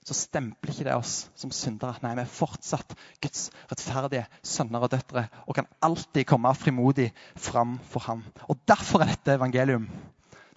så 0.03 0.17
stempler 0.19 0.73
ikke 0.73 0.87
det 0.89 0.95
oss 0.97 1.29
som 1.39 1.53
syndere. 1.55 1.95
Nei, 2.03 2.15
vi 2.19 2.25
er 2.25 2.31
fortsatt 2.31 2.95
Guds 3.23 3.47
rettferdige 3.71 4.25
sønner 4.47 4.83
og 4.83 4.91
døtre 4.91 5.29
og 5.47 5.55
kan 5.57 5.69
alltid 5.85 6.27
komme 6.27 6.51
frimodig 6.59 7.13
fram 7.39 7.77
for 7.93 8.03
ham. 8.09 8.25
Og 8.51 8.59
Derfor 8.69 9.03
er 9.03 9.13
dette 9.13 9.37
evangelium, 9.37 9.87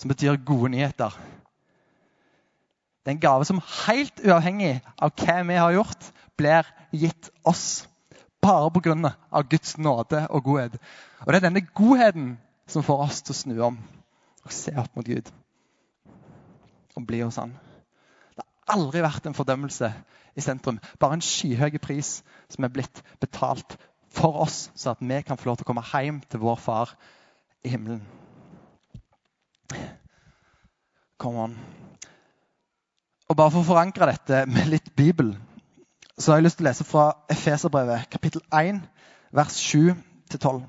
som 0.02 0.10
betyr 0.10 0.42
gode 0.46 0.72
nyheter. 0.74 1.14
Det 3.06 3.12
er 3.12 3.18
en 3.20 3.22
gave 3.22 3.46
som 3.46 3.62
helt 3.86 4.24
uavhengig 4.26 4.80
av 4.98 5.14
hva 5.22 5.42
vi 5.46 5.60
har 5.62 5.76
gjort, 5.76 6.08
blir 6.38 6.72
gitt 6.90 7.30
oss. 7.46 7.86
Bare 8.42 8.72
pga. 8.74 9.14
Guds 9.50 9.78
nåde 9.78 10.26
og 10.30 10.44
godhet. 10.44 10.80
Og 11.22 11.30
det 11.30 11.38
er 11.38 11.48
denne 11.48 11.68
godheten 11.78 12.34
som 12.68 12.84
får 12.84 13.06
oss 13.06 13.22
til 13.22 13.36
å 13.36 13.38
snu 13.38 13.62
om 13.70 13.78
og 14.46 14.54
se 14.54 14.74
opp 14.78 14.98
mot 14.98 15.06
Gud 15.06 15.30
og 16.96 17.06
bli 17.06 17.22
hos 17.22 17.38
Han. 17.42 17.54
Aldri 18.72 19.04
vært 19.06 19.28
en 19.30 19.38
fordømmelse 19.38 19.92
i 20.36 20.42
sentrum. 20.42 20.80
Bare 21.00 21.18
en 21.18 21.24
skyhøy 21.24 21.78
pris 21.82 22.18
som 22.50 22.66
er 22.66 22.74
blitt 22.74 23.04
betalt 23.22 23.78
for 24.16 24.42
oss, 24.46 24.72
så 24.76 24.94
at 24.96 25.02
vi 25.02 25.22
kan 25.28 25.38
få 25.38 25.50
lov 25.50 25.60
til 25.60 25.68
å 25.68 25.70
komme 25.70 25.84
hjem 25.86 26.22
til 26.30 26.42
vår 26.42 26.62
far 26.62 26.96
i 27.66 27.74
himmelen. 27.74 28.02
Come 31.20 31.42
on. 31.48 31.58
Og 33.30 33.38
Bare 33.38 33.52
for 33.52 33.64
å 33.64 33.68
forankre 33.68 34.08
dette 34.12 34.44
med 34.50 34.70
litt 34.70 34.92
Bibel, 34.96 35.34
så 36.18 36.32
har 36.32 36.40
jeg 36.40 36.46
lyst 36.46 36.60
til 36.60 36.68
å 36.68 36.70
lese 36.70 36.86
fra 36.88 37.06
Efeserbrevet, 37.32 38.10
kapittel 38.14 38.44
1, 38.54 38.84
vers 39.36 39.58
7-12. 39.60 40.62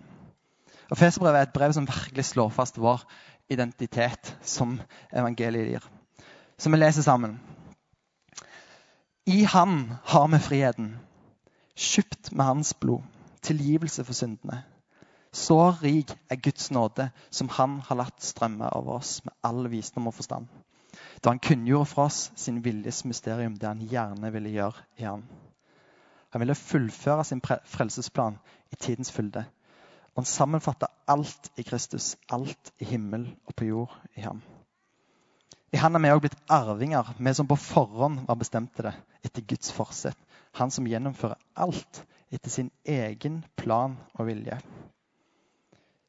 Efeserbrevet 0.93 1.41
er 1.41 1.49
et 1.49 1.55
brev 1.55 1.75
som 1.77 1.87
virkelig 1.87 2.25
slår 2.31 2.55
fast 2.55 2.81
vår 2.81 3.05
identitet 3.53 4.33
som 4.43 4.79
evangeliet 5.13 5.71
gir 5.71 5.85
Så 6.59 6.71
vi 6.71 6.81
leser 6.81 7.03
sammen. 7.03 7.39
I 9.29 9.45
ham 9.45 9.91
har 10.05 10.29
vi 10.31 10.39
friheten, 10.39 10.93
kjøpt 11.75 12.29
med 12.31 12.47
hans 12.47 12.69
blod, 12.79 13.03
tilgivelse 13.43 14.05
for 14.07 14.15
syndene. 14.15 14.61
Så 15.35 15.57
rik 15.81 16.13
er 16.31 16.39
Guds 16.39 16.71
nåde, 16.71 17.09
som 17.35 17.51
han 17.51 17.81
har 17.89 17.99
latt 17.99 18.23
strømme 18.23 18.69
over 18.79 19.01
oss 19.01 19.25
med 19.25 19.35
all 19.43 19.67
visdom 19.73 20.07
og 20.07 20.15
forstand. 20.15 20.47
Da 21.19 21.33
han 21.35 21.43
kunngjorde 21.43 21.91
for 21.91 22.05
oss 22.05 22.31
sin 22.39 22.63
viljes 22.63 23.03
mysterium, 23.05 23.57
det 23.59 23.67
han 23.67 23.83
gjerne 23.91 24.31
ville 24.31 24.55
gjøre 24.55 24.87
i 25.03 25.09
ham. 25.11 25.27
Han 26.31 26.45
ville 26.45 26.55
fullføre 26.55 27.25
sin 27.27 27.43
frelsesplan 27.43 28.39
i 28.71 28.79
tidens 28.79 29.11
fylde. 29.11 29.43
Og 30.15 30.23
han 30.23 30.35
sammenfatter 30.37 30.95
alt 31.11 31.51
i 31.59 31.67
Kristus, 31.67 32.15
alt 32.31 32.71
i 32.79 32.85
himmel 32.95 33.27
og 33.47 33.59
på 33.59 33.73
jord 33.75 33.99
i 34.15 34.23
ham. 34.23 34.39
I 35.75 35.81
han 35.83 35.99
er 35.99 36.03
vi 36.05 36.11
òg 36.15 36.21
blitt 36.23 36.39
arvinger, 36.53 37.09
vi 37.19 37.33
som 37.35 37.49
på 37.51 37.59
forhånd 37.59 38.23
var 38.29 38.39
bestemt 38.39 38.71
til 38.77 38.87
det, 38.87 38.95
etter 39.27 39.43
Guds 39.51 39.73
forsett. 39.75 40.19
Han 40.57 40.71
som 40.71 40.87
gjennomfører 40.87 41.41
alt 41.59 42.05
etter 42.33 42.51
sin 42.51 42.71
egen 42.87 43.43
plan 43.59 43.97
og 44.15 44.29
vilje. 44.29 44.61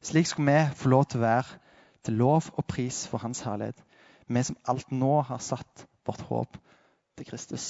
Slik 0.04 0.30
skulle 0.30 0.54
vi 0.54 0.78
få 0.78 0.92
lov 0.92 1.08
til 1.08 1.20
å 1.20 1.26
være 1.26 1.58
til 2.06 2.18
lov 2.20 2.52
og 2.54 2.66
pris 2.70 3.02
for 3.10 3.20
Hans 3.20 3.42
herlighet, 3.44 3.80
vi 4.28 4.44
som 4.46 4.56
alt 4.70 4.92
nå 4.94 5.18
har 5.26 5.42
satt 5.42 5.84
vårt 6.06 6.22
håp 6.30 6.56
til 7.18 7.26
Kristus. 7.26 7.66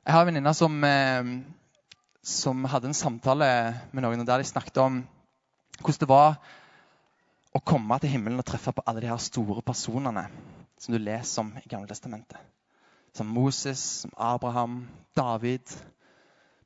Jeg 0.00 0.14
har 0.14 0.22
en 0.22 0.30
venninne 0.30 0.54
som, 0.54 0.84
eh, 0.84 1.24
som 2.22 2.64
hadde 2.64 2.88
en 2.88 2.96
samtale 2.96 3.50
med 3.92 4.02
noen 4.02 4.24
der 4.26 4.38
de 4.38 4.48
snakket 4.48 4.78
om 4.78 5.02
hvordan 5.80 6.00
det 6.00 6.08
var 6.08 6.38
å 7.50 7.62
komme 7.66 7.98
til 7.98 8.12
himmelen 8.12 8.40
og 8.40 8.46
treffe 8.46 8.72
på 8.74 8.84
alle 8.86 9.02
de 9.02 9.10
her 9.10 9.20
store 9.22 9.62
personene 9.66 10.26
som 10.80 10.94
du 10.94 11.00
leser 11.02 11.42
om 11.42 11.50
i 11.58 11.68
Gamle 11.68 11.90
Testamentet. 11.90 12.38
Som 13.16 13.32
Moses, 13.34 13.80
som 14.04 14.12
Abraham, 14.16 14.84
David, 15.18 15.66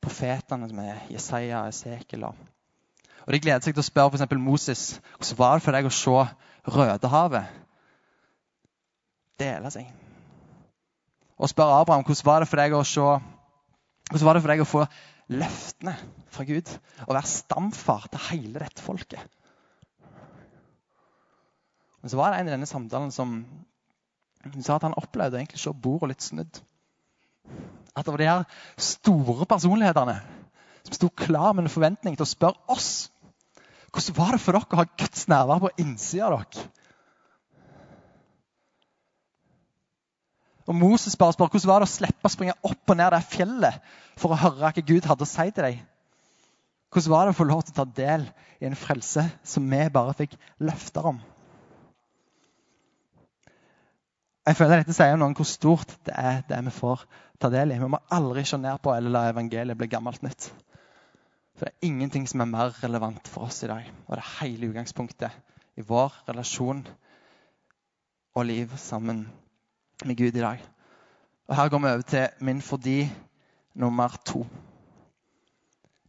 profetene 0.04 0.68
som 0.68 0.82
er 0.82 1.00
Jesaja, 1.10 1.62
og 1.64 1.72
Esekiel. 1.72 2.26
Og 2.28 3.32
De 3.32 3.40
gleder 3.40 3.64
seg 3.64 3.72
til 3.74 3.80
å 3.80 3.86
spørre 3.86 4.18
f.eks. 4.18 4.36
Moses 4.36 4.82
hvordan 5.16 5.38
var 5.40 5.56
det 5.56 5.64
for 5.64 5.78
deg 5.78 5.88
å 5.88 5.94
se 5.98 6.18
Rødehavet 6.64 7.60
dele 9.40 9.72
seg. 9.72 9.88
Og 11.40 11.50
spørre 11.50 11.80
Abraham 11.80 12.04
hvordan 12.06 12.28
var 12.28 12.44
det 12.44 12.50
for 12.50 12.60
deg 12.60 12.76
å 12.76 12.84
se 12.88 13.08
hvordan 14.12 14.26
var 14.28 14.36
det 14.36 14.44
for 14.44 14.52
deg 14.52 14.62
å 14.62 14.68
få 14.68 14.84
løftene 15.32 15.94
fra 16.30 16.44
Gud 16.44 16.68
og 17.06 17.14
være 17.16 17.30
stamfar 17.30 18.04
til 18.12 18.24
hele 18.28 18.60
dette 18.60 18.84
folket. 18.84 19.20
Men 22.04 22.12
så 22.12 22.18
var 22.20 22.34
det 22.34 22.42
en 22.42 22.48
i 22.50 22.52
denne 22.52 22.66
samtalen 22.68 23.12
som 23.16 23.30
sa 24.60 24.74
at 24.74 24.82
han 24.84 24.96
opplevde 25.00 25.38
egentlig 25.38 25.56
å 25.56 25.62
se 25.62 25.70
bordet 25.86 26.10
litt 26.10 26.26
snudd. 26.26 26.58
At 27.96 28.04
det 28.04 28.12
var 28.12 28.20
de 28.20 28.28
her 28.28 28.44
store 28.76 29.46
personlighetene 29.48 30.18
som 30.84 30.98
sto 30.98 31.08
klar 31.08 31.54
med 31.54 31.64
en 31.64 31.72
forventning 31.72 32.18
til 32.18 32.26
å 32.26 32.28
spørre 32.28 32.76
oss 32.76 32.90
hvordan 33.94 34.18
var 34.18 34.36
det 34.36 34.42
for 34.42 34.58
dere 34.58 34.76
å 34.76 34.82
ha 34.82 34.86
Guds 35.00 35.24
nærvær 35.32 35.64
på 35.64 35.72
innsida 35.80 36.28
av 36.28 36.36
dere. 36.36 36.68
Og 40.68 40.76
Moses 40.76 41.16
bare 41.16 41.32
spør 41.38 41.54
hvordan 41.54 41.72
var 41.72 41.80
det 41.80 41.88
å 41.88 41.94
slippe 41.96 42.28
å 42.28 42.36
springe 42.36 42.60
opp 42.68 42.84
og 42.84 43.00
ned 43.00 43.16
det 43.16 43.26
fjellet 43.32 43.92
for 44.20 44.36
å 44.36 44.42
høre 44.44 44.60
hva 44.60 44.76
Gud 44.76 45.08
hadde 45.08 45.24
å 45.24 45.32
si 45.32 45.48
til 45.48 45.70
deg. 45.70 45.84
Hvordan 46.92 47.16
var 47.16 47.24
det 47.24 47.32
å 47.38 47.40
få 47.40 47.48
lov 47.48 47.64
til 47.64 47.78
å 47.78 47.80
ta 47.80 47.92
del 47.96 48.28
i 48.60 48.68
en 48.68 48.76
frelse 48.76 49.30
som 49.40 49.72
vi 49.72 49.86
bare 49.94 50.20
fikk 50.20 50.36
løfter 50.60 51.14
om? 51.14 51.28
Jeg 54.44 54.58
føler 54.58 54.82
Dette 54.82 54.92
sier 54.92 55.16
noe 55.16 55.30
om 55.30 55.34
hvor 55.38 55.48
stort 55.48 55.94
det 56.04 56.14
er 56.20 56.42
det 56.48 56.58
vi 56.66 56.72
får 56.76 57.06
ta 57.40 57.48
del 57.52 57.72
i. 57.72 57.78
Vi 57.80 57.88
må 57.88 58.00
aldri 58.12 58.44
se 58.44 58.58
ned 58.60 58.82
på 58.84 58.92
eller 58.92 59.14
la 59.14 59.22
evangeliet 59.30 59.78
bli 59.80 59.88
gammelt 59.88 60.20
nytt. 60.26 60.50
For 61.56 61.64
det 61.64 61.72
er 61.72 61.88
ingenting 61.88 62.26
som 62.28 62.42
er 62.44 62.50
mer 62.50 62.74
relevant 62.82 63.30
for 63.30 63.48
oss 63.48 63.62
i 63.64 63.70
dag. 63.70 63.88
Og 64.04 64.12
det 64.12 64.20
er 64.20 64.34
hele 64.42 64.68
utgangspunktet 64.68 65.80
i 65.80 65.86
vår 65.88 66.12
relasjon 66.28 66.84
og 68.34 68.46
liv 68.50 68.76
sammen 68.76 69.24
med 70.04 70.16
Gud 70.18 70.36
i 70.36 70.44
dag. 70.44 70.60
Og 71.48 71.56
Her 71.56 71.72
går 71.72 71.78
vi 71.78 71.92
over 71.94 72.06
til 72.12 72.44
min 72.44 72.62
fordi 72.62 72.98
nummer 73.74 74.16
to. 74.26 74.44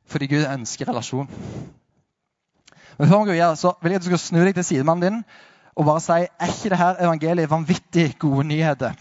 Fordi 0.06 0.28
Gud 0.28 0.44
ønsker 0.44 0.90
relasjon. 0.90 1.32
Men 2.98 3.08
før 3.08 3.20
vi 3.20 3.26
går 3.26 3.38
videre, 3.38 3.56
så 3.56 3.74
vil 3.82 3.92
jeg 3.92 3.96
at 3.96 4.04
du 4.04 4.12
skal 4.12 4.20
snu 4.28 4.44
deg 4.44 4.56
til 4.56 4.64
sidemannen 4.64 5.04
din 5.08 5.24
og 5.76 5.86
bare 5.86 6.02
si 6.02 6.12
er 6.24 6.52
ikke 6.52 6.72
det 6.72 6.80
her 6.80 7.04
evangeliet 7.04 7.52
vanvittig 7.52 8.16
gode 8.20 8.48
nyheter? 8.48 8.94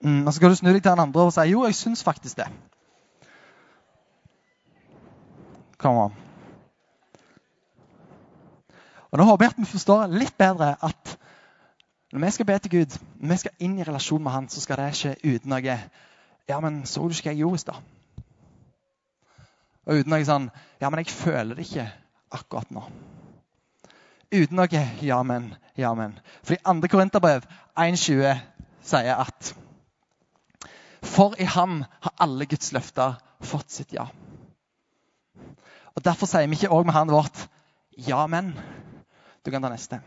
Mm, 0.00 0.26
og 0.26 0.32
så 0.32 0.36
skal 0.36 0.50
du 0.50 0.54
snu 0.54 0.70
deg 0.70 0.82
til 0.82 0.90
den 0.90 1.02
andre 1.02 1.26
og 1.26 1.32
si 1.34 1.48
jo, 1.50 1.64
jeg 1.66 1.74
syns 1.74 2.04
faktisk 2.04 2.36
det. 2.36 2.46
Come 5.78 6.04
on. 6.04 6.14
Og 9.10 9.18
Nå 9.18 9.24
håper 9.24 9.44
jeg 9.44 9.54
at 9.54 9.60
vi 9.60 9.64
forstår 9.64 10.10
litt 10.12 10.36
bedre 10.38 10.74
at 10.82 11.18
når 12.12 12.24
vi 12.24 12.30
skal 12.30 12.46
be 12.46 12.58
til 12.58 12.70
Gud, 12.70 12.98
når 13.20 13.34
vi 13.34 13.36
skal 13.36 13.64
inn 13.64 13.78
i 13.78 13.84
relasjon 13.84 14.22
med 14.22 14.32
Han, 14.32 14.48
så 14.48 14.60
skal 14.60 14.76
det 14.80 14.88
ikke 14.94 15.34
uten 15.34 15.50
noe 15.52 15.78
Ja, 16.48 16.60
men 16.60 16.86
så 16.86 17.00
du 17.04 17.12
ikke 17.12 17.28
hva 17.28 17.32
jeg 17.34 17.42
gjorde 17.42 17.54
i 17.54 17.58
stad? 17.58 17.80
Og 19.86 20.00
uten 20.00 20.12
noe 20.12 20.24
sånn 20.24 20.50
Ja, 20.80 20.90
men 20.90 21.02
jeg 21.02 21.12
føler 21.12 21.54
det 21.54 21.66
ikke 21.68 21.88
akkurat 22.34 22.70
nå. 22.74 22.84
Uten 24.28 24.58
noe 24.60 24.82
ja, 25.00 25.22
men, 25.24 25.54
ja, 25.78 25.94
men. 25.96 26.18
Fordi 26.44 26.60
2. 26.64 26.90
Korinterbrev 26.92 27.46
1,20 27.80 28.42
sier 28.84 29.14
at 29.16 29.54
For 31.02 31.36
i 31.40 31.46
ham 31.48 31.84
har 32.04 32.14
alle 32.20 32.46
Guds 32.50 32.72
løfter 32.76 33.16
fått 33.40 33.70
sitt 33.72 33.94
ja. 33.96 34.08
Og 35.94 36.04
Derfor 36.04 36.28
sier 36.30 36.46
vi 36.46 36.58
ikke 36.58 36.74
òg 36.74 36.86
med 36.86 36.94
han 36.94 37.10
vårt 37.10 37.46
ja, 37.96 38.26
men. 38.30 38.52
Du 39.42 39.50
kan 39.50 39.62
ta 39.62 39.70
neste. 39.72 40.02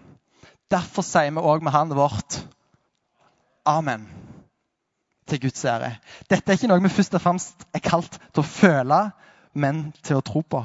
Derfor 0.72 1.04
sier 1.04 1.34
vi 1.34 1.42
òg 1.42 1.64
med 1.66 1.74
han 1.74 1.92
vårt 1.96 2.38
amen 3.68 4.06
til 5.28 5.42
Guds 5.42 5.66
ære. 5.66 5.96
Dette 6.30 6.52
er 6.52 6.60
ikke 6.60 6.70
noe 6.72 6.84
vi 6.84 6.92
først 6.92 7.16
og 7.18 7.24
fremst 7.24 7.66
er 7.74 7.84
kalt 7.84 8.20
til 8.20 8.44
å 8.44 8.48
føle, 8.48 9.02
men 9.54 9.90
til 10.04 10.20
å 10.20 10.26
tro 10.26 10.44
på. 10.44 10.64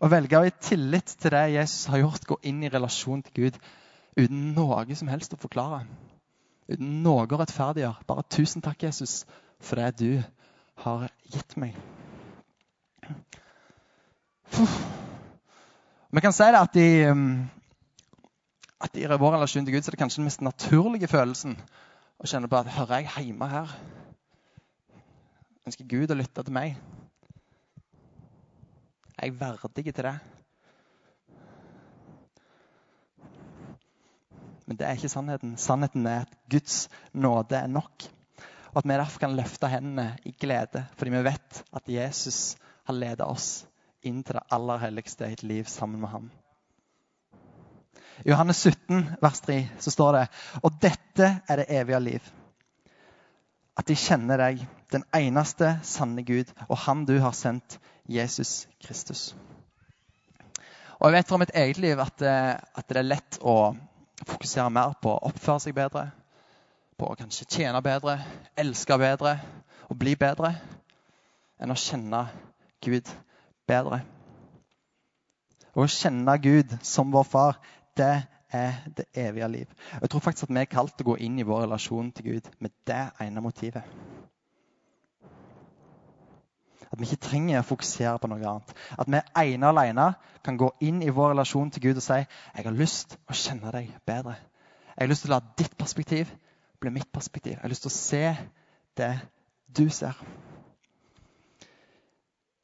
Å 0.00 0.08
velge 0.08 0.38
å 0.38 0.46
i 0.48 0.52
tillit 0.64 1.12
til 1.20 1.34
det 1.34 1.42
Jesus 1.52 1.90
har 1.92 2.00
gjort, 2.00 2.24
gå 2.24 2.38
inn 2.48 2.62
i 2.64 2.70
relasjon 2.72 3.20
til 3.26 3.34
Gud 3.36 3.58
uten 4.16 4.54
noe 4.56 4.96
som 4.96 5.10
helst 5.12 5.34
å 5.36 5.40
forklare. 5.40 5.84
Uten 6.70 7.02
noe 7.04 7.26
å 7.26 7.40
rettferdiggjøre. 7.40 8.06
Bare 8.08 8.24
'tusen 8.32 8.62
takk, 8.64 8.82
Jesus, 8.82 9.26
for 9.60 9.76
det 9.76 9.98
du 10.00 10.22
har 10.84 11.10
gitt 11.28 11.56
meg'. 11.56 11.76
Vi 16.10 16.20
kan 16.20 16.32
si 16.32 16.44
det 16.44 16.58
at 16.58 16.76
i, 16.76 17.04
um, 17.06 17.50
at 18.80 18.96
i 18.96 19.06
vår 19.06 19.36
relasjon 19.36 19.66
til 19.66 19.74
Gud 19.74 19.82
så 19.82 19.90
er 19.90 19.96
det 19.96 20.00
kanskje 20.00 20.22
den 20.22 20.30
mest 20.30 20.40
naturlige 20.40 21.08
følelsen 21.08 21.58
å 22.18 22.26
kjenne 22.26 22.48
på 22.48 22.56
at 22.56 22.72
hører 22.72 23.04
jeg 23.04 23.26
hjemme 23.26 23.46
her? 23.46 23.76
Ønsker 25.66 25.84
Gud 25.84 26.10
å 26.10 26.18
lytte 26.18 26.42
til 26.42 26.56
meg? 26.56 26.80
Er 29.20 29.28
jeg 29.28 29.40
verdig 29.40 29.92
til 29.94 30.06
det? 30.06 30.14
Men 34.66 34.78
det 34.78 34.86
er 34.86 34.96
ikke 34.96 35.10
sannheten. 35.12 35.56
Sannheten 35.60 36.06
er 36.06 36.22
at 36.24 36.36
Guds 36.48 36.88
nåde 37.12 37.58
er 37.58 37.66
nok. 37.66 38.06
Og 38.70 38.78
at 38.80 38.88
vi 38.88 38.96
derfor 38.96 39.20
kan 39.20 39.36
løfte 39.36 39.68
hendene 39.68 40.16
i 40.24 40.32
glede 40.32 40.86
fordi 40.96 41.10
vi 41.10 41.24
vet 41.26 41.62
at 41.76 41.88
Jesus 41.88 42.56
har 42.86 42.96
ledet 42.96 43.26
oss 43.26 43.66
inn 44.02 44.22
til 44.24 44.38
det 44.38 44.46
aller 44.56 44.80
helligste 44.86 45.28
i 45.28 45.36
et 45.36 45.42
liv 45.42 45.68
sammen 45.68 46.00
med 46.00 46.08
ham. 46.08 46.30
I 48.24 48.30
Johannes 48.30 48.56
17, 48.56 49.16
vers 49.20 49.40
3, 49.40 49.68
så 49.78 49.90
står 49.90 50.12
det 50.16 50.26
Og 50.62 50.80
dette 50.80 51.32
er 51.48 51.60
det 51.60 51.68
evige 51.68 52.00
liv. 52.00 52.32
At 53.80 53.88
de 53.88 53.96
kjenner 53.96 54.36
deg, 54.36 54.60
den 54.92 55.06
eneste 55.16 55.78
sanne 55.86 56.20
Gud, 56.26 56.50
og 56.68 56.76
Han 56.84 57.06
du 57.08 57.14
har 57.22 57.32
sendt, 57.32 57.78
Jesus 58.10 58.66
Kristus. 58.82 59.30
Og 60.98 61.08
Jeg 61.08 61.14
vet 61.14 61.28
fra 61.30 61.38
mitt 61.40 61.54
eget 61.56 61.78
liv 61.80 62.00
at, 62.02 62.18
det, 62.20 62.60
at 62.60 62.88
det 62.88 62.98
er 63.00 63.06
lett 63.06 63.38
å 63.40 63.72
fokusere 64.26 64.68
mer 64.74 64.92
på 65.00 65.14
å 65.14 65.30
oppføre 65.30 65.62
seg 65.64 65.76
bedre, 65.78 66.10
på 67.00 67.08
å 67.08 67.16
kanskje 67.16 67.48
tjene 67.48 67.80
bedre, 67.80 68.18
elske 68.60 68.98
bedre 69.00 69.38
og 69.88 69.96
bli 70.02 70.12
bedre, 70.20 70.52
enn 71.56 71.72
å 71.72 71.78
kjenne 71.78 72.26
Gud 72.84 73.08
bedre. 73.70 74.02
Å 75.72 75.86
kjenne 75.88 76.36
Gud 76.42 76.76
som 76.84 77.14
vår 77.14 77.24
far, 77.32 77.56
det 77.96 78.26
er 78.52 78.72
det 78.96 79.06
evige 79.14 79.48
liv. 79.48 79.66
Jeg 80.00 80.10
tror 80.10 80.20
faktisk 80.20 80.48
at 80.48 80.54
vi 80.54 80.60
er 80.60 80.70
kalt 80.70 80.96
til 80.96 81.06
å 81.06 81.12
gå 81.12 81.20
inn 81.26 81.38
i 81.38 81.46
vår 81.46 81.64
relasjon 81.66 82.10
til 82.12 82.32
Gud 82.32 82.50
med 82.58 82.74
det 82.86 83.04
ene 83.20 83.42
motivet. 83.44 83.86
At 86.90 86.98
vi 86.98 87.06
ikke 87.06 87.22
trenger 87.28 87.60
å 87.60 87.68
fokusere 87.68 88.18
på 88.18 88.30
noe 88.30 88.42
annet. 88.42 88.74
At 88.98 89.10
vi 89.10 89.20
ene 89.44 89.68
og 89.68 89.78
alene 89.78 90.08
kan 90.42 90.58
gå 90.58 90.72
inn 90.82 91.02
i 91.06 91.12
vår 91.14 91.34
relasjon 91.34 91.70
til 91.70 91.84
Gud 91.88 92.00
og 92.00 92.04
si 92.04 92.18
jeg 92.18 92.66
har 92.66 92.76
lyst 92.76 93.16
å 93.30 93.36
kjenne 93.36 93.70
deg 93.74 93.92
bedre. 94.06 94.34
Jeg 94.96 95.04
har 95.04 95.12
lyst 95.12 95.26
til 95.26 95.32
å 95.32 95.38
la 95.38 95.54
ditt 95.60 95.76
perspektiv 95.78 96.32
bli 96.80 96.90
mitt 96.90 97.12
perspektiv. 97.12 97.52
Jeg 97.52 97.62
har 97.62 97.72
lyst 97.72 97.86
til 97.86 97.92
å 97.92 97.96
se 97.96 98.24
det 98.98 99.12
du 99.68 99.86
ser. 99.92 100.18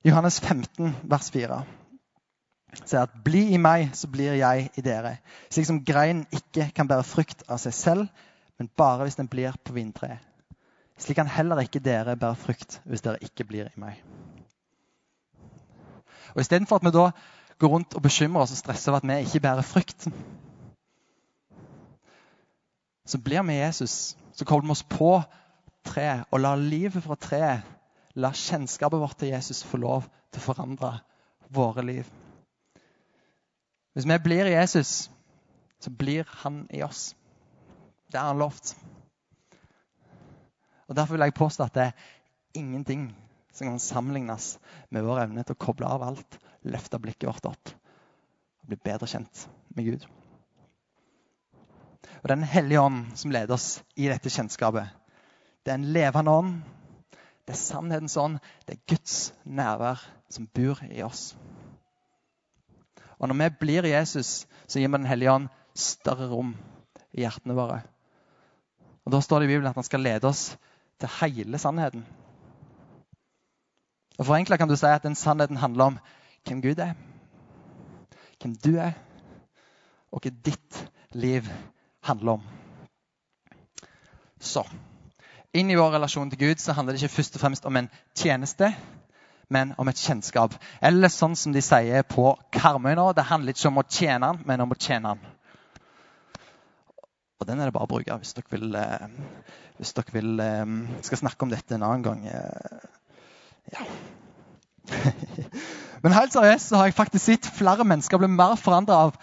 Johannes 0.07 0.41
15, 0.41 0.95
vers 1.11 1.31
4 1.35 1.65
sier 2.75 3.01
at 3.01 3.11
'bli 3.25 3.55
i 3.55 3.57
meg, 3.57 3.91
så 3.95 4.09
blir 4.09 4.33
jeg 4.33 4.71
i 4.77 4.81
dere'. 4.81 5.17
Slik 5.51 5.67
som 5.67 5.85
greinen 5.85 6.27
ikke 6.33 6.71
kan 6.75 6.89
bære 6.89 7.05
frukt 7.05 7.43
av 7.49 7.59
seg 7.59 7.75
selv, 7.75 8.09
men 8.59 8.71
bare 8.77 9.03
hvis 9.03 9.17
den 9.17 9.29
blir 9.29 9.53
på 9.65 9.73
vintreet. 9.73 10.19
Slik 10.99 11.17
kan 11.17 11.27
heller 11.27 11.61
ikke 11.61 11.81
dere 11.81 12.17
bære 12.17 12.37
frukt 12.37 12.81
hvis 12.85 13.03
dere 13.03 13.23
ikke 13.23 13.45
blir 13.45 13.65
i 13.67 13.81
meg. 13.81 14.03
Og 16.35 16.41
Istedenfor 16.41 16.77
at 16.77 16.85
vi 16.85 16.91
da 16.91 17.11
går 17.59 17.69
rundt 17.69 17.95
og 17.95 18.03
bekymrer 18.03 18.43
oss 18.43 18.53
og 18.53 18.57
stresser 18.57 18.93
over 18.93 18.97
at 18.97 19.09
vi 19.09 19.25
ikke 19.25 19.41
bærer 19.41 19.63
frukt, 19.63 20.09
så 23.07 23.19
blir 23.19 23.43
vi 23.43 23.53
Jesus. 23.53 24.17
Så 24.33 24.45
kobler 24.45 24.69
vi 24.69 24.71
oss 24.71 24.83
på 24.83 25.23
treet 25.85 26.25
og 26.31 26.41
lar 26.41 26.57
livet 26.57 27.03
fra 27.03 27.15
treet, 27.15 27.63
la 28.15 28.33
kjennskapet 28.33 29.01
vårt 29.01 29.19
til 29.19 29.29
Jesus 29.29 29.65
få 29.65 29.77
lov 29.77 30.05
til 30.33 30.41
å 30.41 30.47
forandre 30.49 30.99
våre 31.49 31.85
liv. 31.85 32.26
Hvis 33.97 34.05
vi 34.05 34.19
blir 34.21 34.51
Jesus, 34.53 35.11
så 35.81 35.91
blir 35.91 36.29
han 36.43 36.67
i 36.71 36.83
oss. 36.85 37.15
Det 38.13 38.19
har 38.21 38.27
han 38.29 38.39
lovt. 38.39 38.75
Og 40.87 40.97
Derfor 40.97 41.15
vil 41.15 41.25
jeg 41.25 41.35
påstå 41.35 41.65
at 41.65 41.75
det 41.75 41.87
er 41.87 41.93
ingenting 42.61 43.07
som 43.57 43.71
kan 43.71 43.81
sammenlignes 43.81 44.59
med 44.93 45.07
vår 45.07 45.23
evne 45.23 45.47
til 45.47 45.57
å 45.57 45.65
koble 45.65 45.89
av 45.89 46.05
alt, 46.05 46.37
løfte 46.69 47.01
blikket 47.01 47.31
vårt 47.31 47.49
opp 47.49 47.73
og 47.73 48.69
bli 48.69 48.77
bedre 48.85 49.09
kjent 49.09 49.47
med 49.73 49.89
Gud. 49.89 50.07
Og 52.21 52.29
Den 52.29 52.45
hellige 52.45 52.85
ånd 52.85 53.17
som 53.17 53.33
leder 53.33 53.57
oss 53.57 53.81
i 53.97 54.11
dette 54.13 54.29
kjennskapet, 54.29 54.93
det 55.65 55.73
er 55.73 55.81
en 55.81 55.93
levende 55.97 56.37
ånd. 56.37 56.57
Det 57.49 57.57
er 57.57 57.65
sannhetens 57.65 58.21
ånd. 58.21 58.43
Det 58.67 58.77
er 58.77 58.85
Guds 58.93 59.33
nærvær 59.45 60.05
som 60.29 60.53
bor 60.53 60.85
i 60.85 61.01
oss. 61.07 61.31
Og 63.19 63.29
Når 63.29 63.35
vi 63.35 63.57
blir 63.61 63.89
Jesus, 63.89 64.47
så 64.67 64.79
gir 64.79 64.89
vi 64.89 64.99
Den 64.99 65.07
hellige 65.07 65.33
ånd 65.33 65.49
større 65.75 66.29
rom 66.29 66.55
i 67.13 67.25
hjertene 67.25 67.57
våre. 67.57 67.83
Og 69.05 69.13
Da 69.13 69.21
står 69.21 69.41
det 69.41 69.49
i 69.49 69.55
Bibelen 69.55 69.71
at 69.71 69.79
han 69.79 69.85
skal 69.85 70.01
lede 70.01 70.29
oss 70.29 70.57
til 71.01 71.13
hele 71.21 71.59
sannheten. 71.59 72.07
Og 74.19 74.27
Forenkla 74.27 74.57
kan 74.57 74.69
du 74.69 74.77
si 74.77 74.87
at 74.87 75.05
den 75.05 75.15
sannheten 75.15 75.57
handler 75.57 75.85
om 75.85 75.99
hvem 76.49 76.63
Gud 76.63 76.79
er, 76.79 76.95
hvem 78.41 78.55
du 78.65 78.77
er, 78.81 78.93
og 80.13 80.23
hva 80.23 80.31
ditt 80.31 80.79
liv 81.13 81.49
handler 82.07 82.39
om. 82.39 82.43
Så 84.41 84.65
inn 85.57 85.71
i 85.71 85.77
vår 85.77 85.97
relasjon 85.97 86.31
til 86.31 86.39
Gud 86.39 86.61
så 86.61 86.73
handler 86.77 86.95
det 86.95 87.03
ikke 87.03 87.17
først 87.17 87.37
og 87.37 87.41
fremst 87.41 87.67
om 87.67 87.77
en 87.77 87.91
tjeneste, 88.15 88.73
men 89.53 89.73
om 89.79 89.89
et 89.89 90.01
kjennskap. 90.01 90.55
Eller 90.83 91.13
sånn 91.13 91.37
som 91.39 91.55
de 91.55 91.63
sier 91.63 92.07
på 92.09 92.33
Karmøy 92.55 92.97
nå, 92.99 93.11
det 93.17 93.29
handler 93.29 93.55
ikke 93.55 93.71
om 93.71 93.83
å 93.83 93.87
tjene 93.87 94.33
han, 94.33 94.43
men 94.49 94.65
om 94.65 94.75
å 94.75 94.79
tjene 94.79 95.15
han. 95.15 95.23
Og 97.37 97.49
den 97.49 97.61
er 97.61 97.69
det 97.69 97.77
bare 97.77 97.87
å 97.87 97.91
bruke 97.91 98.17
hvis 98.23 98.35
dere 98.37 98.53
vil, 98.55 98.75
eh, 98.81 99.09
hvis 99.77 99.93
dere 99.97 100.15
vil 100.15 100.41
eh, 100.41 100.65
skal 101.05 101.21
snakke 101.21 101.47
om 101.47 101.53
dette 101.53 101.77
en 101.77 101.85
annen 101.87 102.05
gang. 102.07 102.25
Eh, 102.27 102.87
ja. 103.77 103.87
Men 106.03 106.15
helt 106.15 106.35
seriøst 106.35 106.71
så 106.71 106.81
har 106.81 106.89
jeg 106.89 106.97
faktisk 106.97 107.25
sett 107.27 107.49
flere 107.57 107.85
mennesker 107.85 108.21
bli 108.23 108.31
mer 108.31 108.55
forandra 108.61 109.01
av 109.09 109.17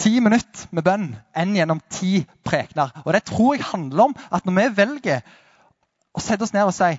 ti 0.00 0.16
minutter 0.24 0.70
med 0.72 0.86
bønn 0.86 1.06
enn 1.36 1.54
gjennom 1.56 1.82
ti 1.92 2.22
prekener. 2.46 2.94
Og 3.04 3.12
det 3.14 3.24
tror 3.28 3.56
jeg 3.56 3.68
handler 3.68 4.08
om 4.08 4.16
at 4.30 4.46
når 4.46 4.58
vi 4.58 4.66
velger 4.80 5.22
å 6.12 6.22
sette 6.22 6.46
oss 6.46 6.54
ned 6.54 6.68
og 6.68 6.74
si 6.76 6.92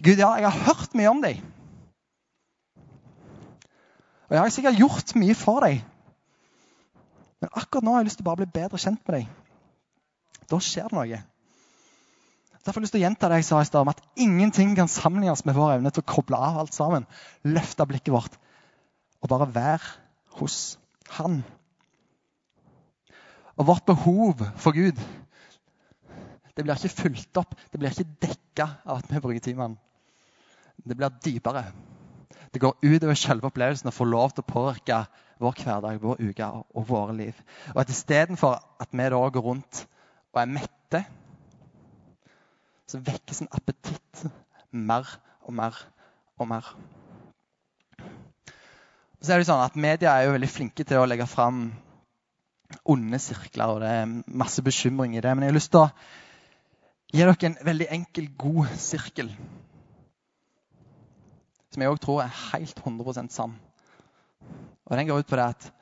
Gud, 0.00 0.18
ja, 0.18 0.34
jeg 0.38 0.48
har 0.48 0.66
hørt 0.68 0.94
mye 0.98 1.10
om 1.10 1.22
deg. 1.22 1.40
Og 4.30 4.36
jeg 4.36 4.42
har 4.44 4.52
sikkert 4.54 4.78
gjort 4.78 5.12
mye 5.18 5.34
for 5.34 5.64
deg. 5.66 5.80
Men 7.42 7.50
akkurat 7.58 7.82
nå 7.82 7.94
har 7.96 8.04
jeg 8.04 8.10
lyst 8.10 8.20
til 8.20 8.26
å 8.26 8.30
bare 8.30 8.44
bli 8.44 8.54
bedre 8.54 8.78
kjent 8.78 9.00
med 9.08 9.16
deg. 9.16 9.30
Da 10.50 10.60
skjer 10.62 10.86
det 10.86 10.96
noe. 10.96 11.20
Derfor 12.60 12.76
har 12.76 12.78
jeg 12.78 12.84
lyst 12.84 12.94
til 12.94 13.00
å 13.00 13.06
gjenta 13.06 13.30
det 13.32 13.40
jeg 13.40 13.48
sa 13.48 13.58
i 13.58 13.66
stad, 13.66 13.82
om 13.82 13.90
at 13.90 14.02
ingenting 14.20 14.76
kan 14.78 14.90
sammenlignes 14.92 15.42
med 15.48 15.56
vår 15.56 15.78
evne 15.78 15.90
til 15.90 16.04
å 16.04 16.10
koble 16.12 16.38
av 16.38 16.60
alt 16.62 16.76
sammen. 16.76 17.08
Løfte 17.42 17.88
blikket 17.90 18.14
vårt 18.14 18.36
og 19.20 19.32
bare 19.32 19.50
være 19.52 19.90
hos 20.38 20.78
Han. 21.16 21.40
Og 23.58 23.66
vårt 23.66 23.88
behov 23.88 24.44
for 24.62 24.76
Gud 24.76 25.00
det 26.54 26.64
blir 26.66 26.76
ikke 26.76 27.02
fulgt 27.02 27.38
opp, 27.40 27.54
det 27.72 27.80
blir 27.80 27.90
ikke 27.94 28.18
dekka 28.20 28.66
av 28.84 29.00
at 29.00 29.10
vi 29.10 29.20
bruker 29.22 29.42
timene. 29.42 29.78
Det 30.84 30.96
blir 30.96 31.12
dypere. 31.24 31.62
Det 32.50 32.60
går 32.62 32.78
utover 32.82 33.18
selve 33.18 33.46
opplevelsen 33.46 33.90
å 33.90 33.94
få 33.94 34.06
lov 34.10 34.34
til 34.34 34.42
å 34.42 34.50
påvirke 34.50 35.04
vår 35.40 35.56
hverdag, 35.62 36.00
vår 36.02 36.20
uke 36.20 36.48
og 36.50 36.88
våre 36.88 37.14
liv. 37.16 37.42
Og 37.74 37.82
at 37.84 37.92
istedenfor 37.92 38.58
at 38.82 38.90
vi 38.90 39.06
da 39.14 39.20
går 39.36 39.46
rundt 39.46 39.84
og 40.34 40.40
er 40.42 40.50
mette, 40.50 41.04
så 42.90 42.98
vekkes 43.06 43.44
en 43.44 43.52
appetitt 43.54 44.24
mer 44.74 45.06
og 45.46 45.54
mer 45.54 45.78
og 46.40 46.50
mer. 46.50 46.72
Så 49.20 49.34
er 49.34 49.40
det 49.40 49.46
sånn 49.50 49.62
at 49.62 49.78
Media 49.78 50.16
er 50.16 50.26
jo 50.26 50.34
veldig 50.34 50.50
flinke 50.50 50.84
til 50.88 50.98
å 50.98 51.06
legge 51.06 51.28
fram 51.28 51.68
onde 52.88 53.18
sirkler, 53.20 53.74
og 53.74 53.82
det 53.82 53.90
er 53.92 54.12
masse 54.26 54.62
bekymring 54.64 55.16
i 55.16 55.22
det. 55.22 55.34
Men 55.34 55.46
jeg 55.46 55.52
har 55.52 55.58
lyst 55.58 55.72
til 55.74 55.84
å 55.84 55.90
gi 57.10 57.20
dere 57.20 57.50
en 57.50 57.58
veldig 57.66 57.88
enkel, 57.98 58.30
god 58.38 58.70
sirkel. 58.80 59.30
Som 61.70 61.82
jeg 61.82 61.92
òg 61.92 62.00
tror 62.02 62.22
er 62.24 62.38
helt 62.50 62.82
100% 62.82 63.30
sann. 63.34 63.54
Og 64.86 64.96
Den 64.96 65.06
går 65.06 65.22
ut 65.22 65.26
på 65.30 65.38
det 65.38 65.44
at 65.44 65.72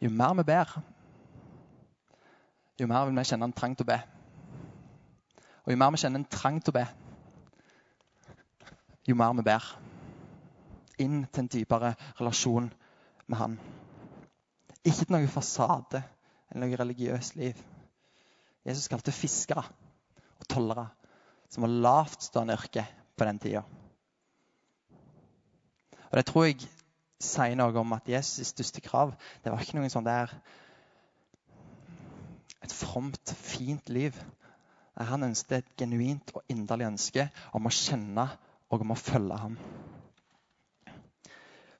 jo 0.00 0.10
mer 0.10 0.34
vi 0.34 0.42
ber, 0.48 0.70
jo 2.80 2.86
mer 2.86 3.04
vil 3.06 3.18
vi 3.18 3.24
kjenne 3.28 3.48
en 3.48 3.56
trang 3.56 3.76
til 3.76 3.84
å 3.84 3.90
be. 3.92 3.98
Og 5.64 5.72
jo 5.72 5.78
mer 5.80 5.92
vi 5.92 6.00
kjenner 6.00 6.20
en 6.20 6.30
trang 6.32 6.60
til 6.60 6.72
å 6.72 6.78
be, 6.78 6.86
jo 9.08 9.16
mer 9.16 9.36
vi 9.36 9.44
ber. 9.46 9.68
Inn 11.04 11.24
til 11.26 11.42
en 11.42 11.52
dypere 11.52 11.94
relasjon 12.20 12.70
med 13.26 13.38
han. 13.38 13.56
Ikke 14.84 15.04
til 15.04 15.16
noe 15.16 15.30
fasade 15.32 16.04
eller 16.50 16.68
noe 16.68 16.80
religiøst 16.80 17.36
liv. 17.40 17.58
Jesus 18.64 18.88
kalte 18.88 19.12
fiskere 19.12 19.64
og 19.64 20.46
tollere, 20.48 20.86
som 21.50 21.66
var 21.66 21.74
lavtstående 21.88 22.56
yrke 22.56 22.86
på 23.16 23.28
den 23.28 23.40
tida. 23.42 23.64
Og 26.14 26.18
det 26.20 26.28
tror 26.28 26.44
jeg 26.46 26.68
sier 27.18 27.56
noe 27.58 27.74
om 27.80 27.96
at 27.96 28.06
Jesus' 28.06 28.52
største 28.52 28.78
krav 28.84 29.16
det 29.42 29.50
var 29.50 29.64
ikke 29.64 29.80
noe 29.80 29.88
sånn 29.90 30.06
der 30.06 30.30
et 32.62 32.70
fromt, 32.70 33.32
fint 33.34 33.90
liv. 33.90 34.14
Han 34.94 35.26
ønsket 35.26 35.56
et 35.56 35.72
genuint 35.82 36.30
og 36.38 36.46
inderlig 36.46 36.86
ønske 36.86 37.26
om 37.50 37.66
å 37.66 37.74
kjenne 37.74 38.28
og 38.70 38.86
om 38.86 38.94
å 38.94 39.00
følge 39.00 39.40
ham. 39.42 39.58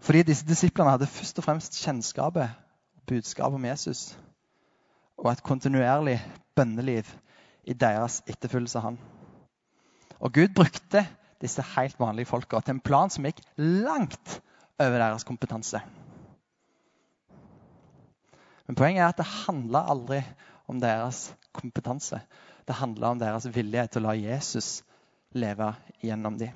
Fordi 0.03 0.27
disse 0.27 0.51
disiplene 0.51 0.97
hadde 0.97 1.13
først 1.15 1.39
og 1.39 1.47
fremst 1.47 1.79
kjennskapet 1.79 2.51
og 2.99 3.07
budskapet 3.07 3.63
om 3.63 3.71
Jesus 3.71 4.07
og 5.15 5.31
et 5.31 5.47
kontinuerlig 5.47 6.19
bønneliv 6.59 7.07
i 7.71 7.79
deres 7.87 8.19
etterfølgelse 8.27 8.83
av 8.83 8.91
han. 8.91 9.05
Og 10.19 10.35
Gud 10.35 10.59
brukte 10.59 11.07
disse 11.43 11.65
helt 11.75 11.99
vanlige 12.01 12.31
folka 12.31 12.61
til 12.61 12.77
en 12.77 12.85
plan 12.85 13.13
som 13.13 13.27
gikk 13.27 13.43
langt 13.59 14.39
over 14.81 14.99
deres 14.99 15.27
kompetanse. 15.27 15.81
Men 18.67 18.79
poenget 18.79 19.05
er 19.05 19.13
at 19.13 19.21
det 19.21 19.31
handla 19.45 19.85
aldri 19.93 20.23
om 20.71 20.81
deres 20.81 21.29
kompetanse. 21.53 22.21
Det 22.65 22.79
handla 22.79 23.13
om 23.13 23.21
deres 23.21 23.47
vilje 23.53 23.87
til 23.93 24.05
å 24.05 24.09
la 24.09 24.15
Jesus 24.17 24.79
leve 25.37 25.75
gjennom 26.03 26.39
dem. 26.41 26.55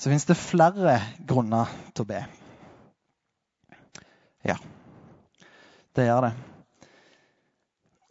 Så 0.00 0.08
fins 0.08 0.24
det 0.24 0.38
flere 0.40 0.96
grunner 1.28 1.68
til 1.92 2.06
å 2.06 2.08
be. 2.08 2.20
Ja, 4.48 4.56
det 5.96 6.06
gjør 6.06 6.30
det. 6.30 6.32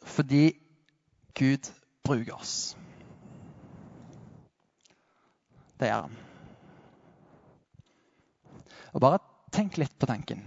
Fordi 0.05 0.43
Gud 1.33 1.71
bruker 2.05 2.35
oss. 2.37 2.75
Det 5.79 5.89
gjør 5.89 6.07
han. 6.07 6.17
Og 8.93 9.03
bare 9.03 9.21
tenk 9.53 9.77
litt 9.79 9.95
på 9.99 10.09
tanken 10.09 10.41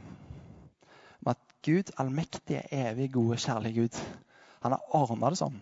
om 1.23 1.31
at 1.33 1.41
Gud, 1.65 1.93
allmektige, 2.03 2.65
evig 2.75 3.13
gode, 3.15 3.39
kjærlige 3.41 3.85
Gud, 3.85 4.01
han 4.63 4.75
har 4.75 4.97
ordna 4.99 5.31
det 5.31 5.41
sånn 5.41 5.61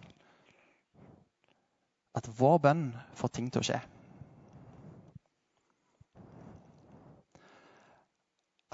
at 2.18 2.26
vår 2.40 2.58
bønn 2.64 2.86
får 3.16 3.30
ting 3.36 3.50
til 3.52 3.62
å 3.62 3.66
skje. 3.68 3.78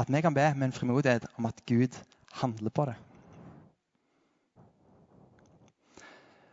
At 0.01 0.13
vi 0.13 0.23
kan 0.25 0.37
be 0.37 0.47
med 0.55 0.69
en 0.69 0.77
frimodighet 0.77 1.29
om 1.37 1.49
at 1.49 1.61
Gud 1.69 1.97
handler 2.41 2.73
på 2.73 2.87
det. 2.89 2.97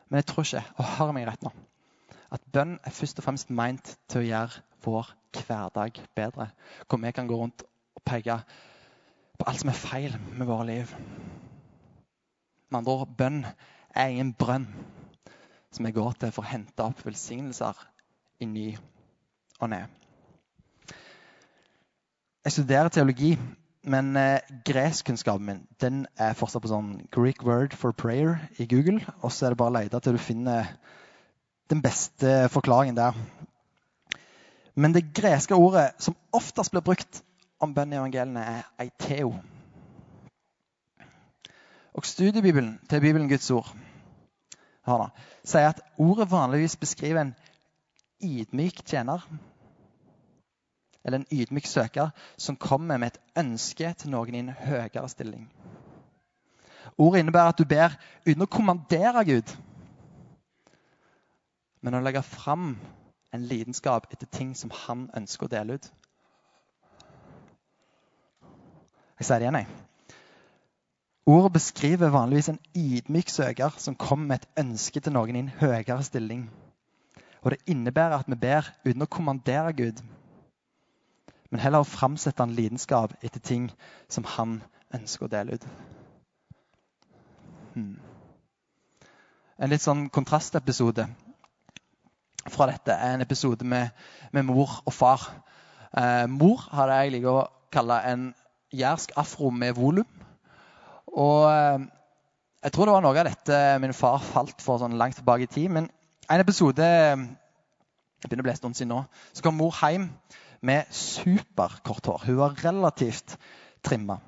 Men 0.08 0.22
jeg 0.22 0.28
tror 0.30 0.46
ikke, 0.46 0.64
og 0.78 0.92
hør 0.98 1.16
meg 1.16 1.28
rett 1.28 1.44
nå, 1.44 1.52
at 2.34 2.46
bønn 2.54 2.78
er 2.82 2.94
først 2.94 3.20
og 3.22 3.28
fremst 3.28 3.52
meint 3.54 3.94
til 4.10 4.24
å 4.24 4.28
gjøre 4.28 4.64
vår 4.84 5.12
hverdag 5.38 6.00
bedre. 6.18 6.50
Hvor 6.88 7.02
vi 7.02 7.12
kan 7.12 7.30
gå 7.30 7.38
rundt 7.38 7.64
og 7.96 8.04
peke 8.06 8.40
på 9.40 9.48
alt 9.48 9.62
som 9.62 9.70
er 9.70 9.80
feil 9.80 10.18
med 10.32 10.50
våre 10.50 10.66
liv. 10.70 10.94
Med 12.70 12.80
andre 12.80 12.98
ord, 12.98 13.16
bønn 13.18 13.44
er 13.94 14.10
ingen 14.10 14.34
brønn 14.34 14.68
som 15.74 15.86
vi 15.86 15.94
går 15.94 16.14
til 16.22 16.34
for 16.34 16.46
å 16.46 16.52
hente 16.54 16.86
opp 16.86 17.02
velsignelser 17.06 17.78
i 18.42 18.50
ny 18.50 18.68
og 19.60 19.70
ned. 19.74 20.00
Jeg 22.44 22.56
studerer 22.58 22.90
teologi, 22.92 23.38
men 23.88 24.18
eh, 24.20 24.42
greskkunnskapen 24.68 25.46
min 25.48 25.62
den 25.82 26.04
er 26.20 26.36
fortsatt 26.38 26.64
på 26.66 26.72
sånn 26.72 26.92
Greek 27.14 27.46
word 27.48 27.76
for 27.78 27.96
prayer 27.96 28.42
i 28.60 28.68
Google. 28.70 29.00
Og 29.22 29.32
så 29.32 29.48
er 29.48 29.54
det 29.54 29.62
bare 29.62 29.74
å 29.74 29.78
lete 29.78 30.02
til 30.04 30.18
du 30.18 30.22
finner 30.22 30.74
den 31.70 31.82
beste 31.82 32.50
forklaringen 32.50 32.98
der. 32.98 33.18
Men 34.76 34.94
det 34.94 35.14
greske 35.14 35.56
ordet 35.56 35.92
som 36.02 36.16
oftest 36.34 36.72
blir 36.74 36.82
brukt 36.82 37.22
om 37.62 37.74
bønn 37.74 37.94
i 37.94 38.00
evangeliene, 38.00 38.44
er 38.44 38.70
eiteo. 38.82 39.36
Og 41.94 42.06
Studiebibelen 42.06 42.80
til 42.90 43.02
Bibelen 43.02 43.30
Guds 43.30 43.52
ord 43.52 43.70
da, 44.84 45.10
sier 45.48 45.70
at 45.70 45.82
ordet 46.02 46.32
vanligvis 46.32 46.76
beskriver 46.76 47.22
en 47.22 47.36
ydmyk 48.24 48.82
tjener. 48.86 49.24
Eller 51.06 51.22
en 51.22 51.28
ydmyk 51.32 51.68
søker 51.68 52.10
som 52.38 52.58
kommer 52.60 52.98
med 52.98 53.14
et 53.14 53.22
ønske 53.40 53.94
til 54.00 54.12
noen 54.12 54.36
i 54.36 54.42
en 54.44 54.56
høyere 54.58 55.08
stilling. 55.12 55.48
Ordet 56.98 57.24
innebærer 57.24 57.54
at 57.54 57.60
du 57.60 57.66
ber 57.68 57.96
uten 58.28 58.44
å 58.44 58.52
kommandere 58.52 59.24
Gud, 59.28 59.54
men 61.84 61.98
å 61.98 62.02
legge 62.04 62.24
fram 62.24 62.74
en 63.34 63.48
lidenskap 63.50 64.08
etter 64.14 64.30
ting 64.32 64.54
som 64.56 64.72
han 64.86 65.10
ønsker 65.18 65.48
å 65.48 65.52
dele 65.52 65.78
ut. 65.78 65.90
Jeg 69.20 69.28
sier 69.28 69.42
det 69.42 69.48
igjen, 69.48 69.60
jeg. 69.62 69.68
Ordet 71.34 71.54
beskriver 71.56 72.12
vanligvis 72.12 72.50
en 72.52 72.60
ydmyk 72.76 73.30
søker 73.32 73.76
som 73.80 73.96
kommer 73.96 74.28
med 74.28 74.42
et 74.42 74.64
ønske 74.64 75.00
til 75.00 75.16
noen 75.16 75.38
i 75.38 75.44
en 75.46 75.54
høyere 75.62 76.04
stilling. 76.04 76.48
Og 77.44 77.54
det 77.54 77.64
innebærer 77.72 78.18
at 78.20 78.32
vi 78.32 78.40
ber 78.40 78.68
uten 78.86 79.04
å 79.04 79.12
kommandere 79.12 79.76
Gud, 79.76 80.00
men 81.52 81.62
heller 81.62 81.84
å 81.84 81.88
framsette 81.88 82.44
en 82.44 82.56
lidenskap 82.58 83.14
etter 83.22 83.40
ting 83.40 83.70
som 84.12 84.28
han 84.36 84.62
ønsker 84.96 85.28
å 85.28 85.32
dele 85.32 85.60
ut. 85.60 85.68
Hmm. 87.74 87.98
En 89.60 89.72
litt 89.72 89.84
sånn 89.84 90.08
kontrastepisode 90.14 91.08
fra 92.52 92.68
dette 92.72 92.94
er 92.94 93.16
en 93.16 93.24
episode 93.24 93.66
med, 93.66 93.92
med 94.32 94.48
mor 94.48 94.82
og 94.86 94.94
far. 94.94 95.26
Eh, 95.98 96.26
mor 96.30 96.66
hadde 96.74 97.00
jeg 97.00 97.14
liker 97.16 97.32
å 97.32 97.50
kalle 97.74 98.00
en 98.10 98.30
jærsk 98.74 99.14
afro 99.20 99.52
med 99.54 99.76
volum. 99.78 100.08
Og 101.14 101.46
eh, 101.50 101.86
jeg 102.64 102.74
tror 102.74 102.88
det 102.88 102.96
var 102.96 103.06
noe 103.06 103.20
av 103.20 103.30
dette 103.30 103.62
min 103.84 103.96
far 103.96 104.22
falt 104.24 104.64
for 104.64 104.82
sånn 104.82 104.98
langt 105.00 105.20
tilbake 105.20 105.48
i 105.48 105.52
tid. 105.52 105.72
Men 105.74 105.90
en 106.32 106.44
episode 106.44 106.90
det 108.24 108.30
begynner 108.30 108.46
å 108.46 108.48
bli 108.48 108.54
en 108.54 108.62
stund 108.62 108.78
siden 108.80 108.94
nå, 108.94 109.02
så 109.36 109.44
kom 109.44 109.58
mor 109.60 109.76
hjem 109.84 110.08
med 110.64 110.88
superkort 110.96 112.08
hår. 112.08 112.22
Hun 112.30 112.40
var 112.40 112.56
relativt 112.64 113.36
trimma. 113.84 114.22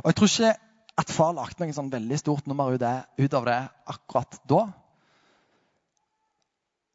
Og 0.00 0.08
jeg 0.08 0.16
tror 0.16 0.30
ikke 0.30 0.52
at 1.00 1.12
far 1.12 1.34
lagde 1.36 1.60
noe 1.60 1.76
sånn 1.76 1.92
veldig 1.92 2.18
stort 2.20 2.48
nummer 2.48 2.72
ut 2.72 3.36
av 3.36 3.48
det 3.48 3.58
akkurat 3.92 4.40
da. 4.48 4.62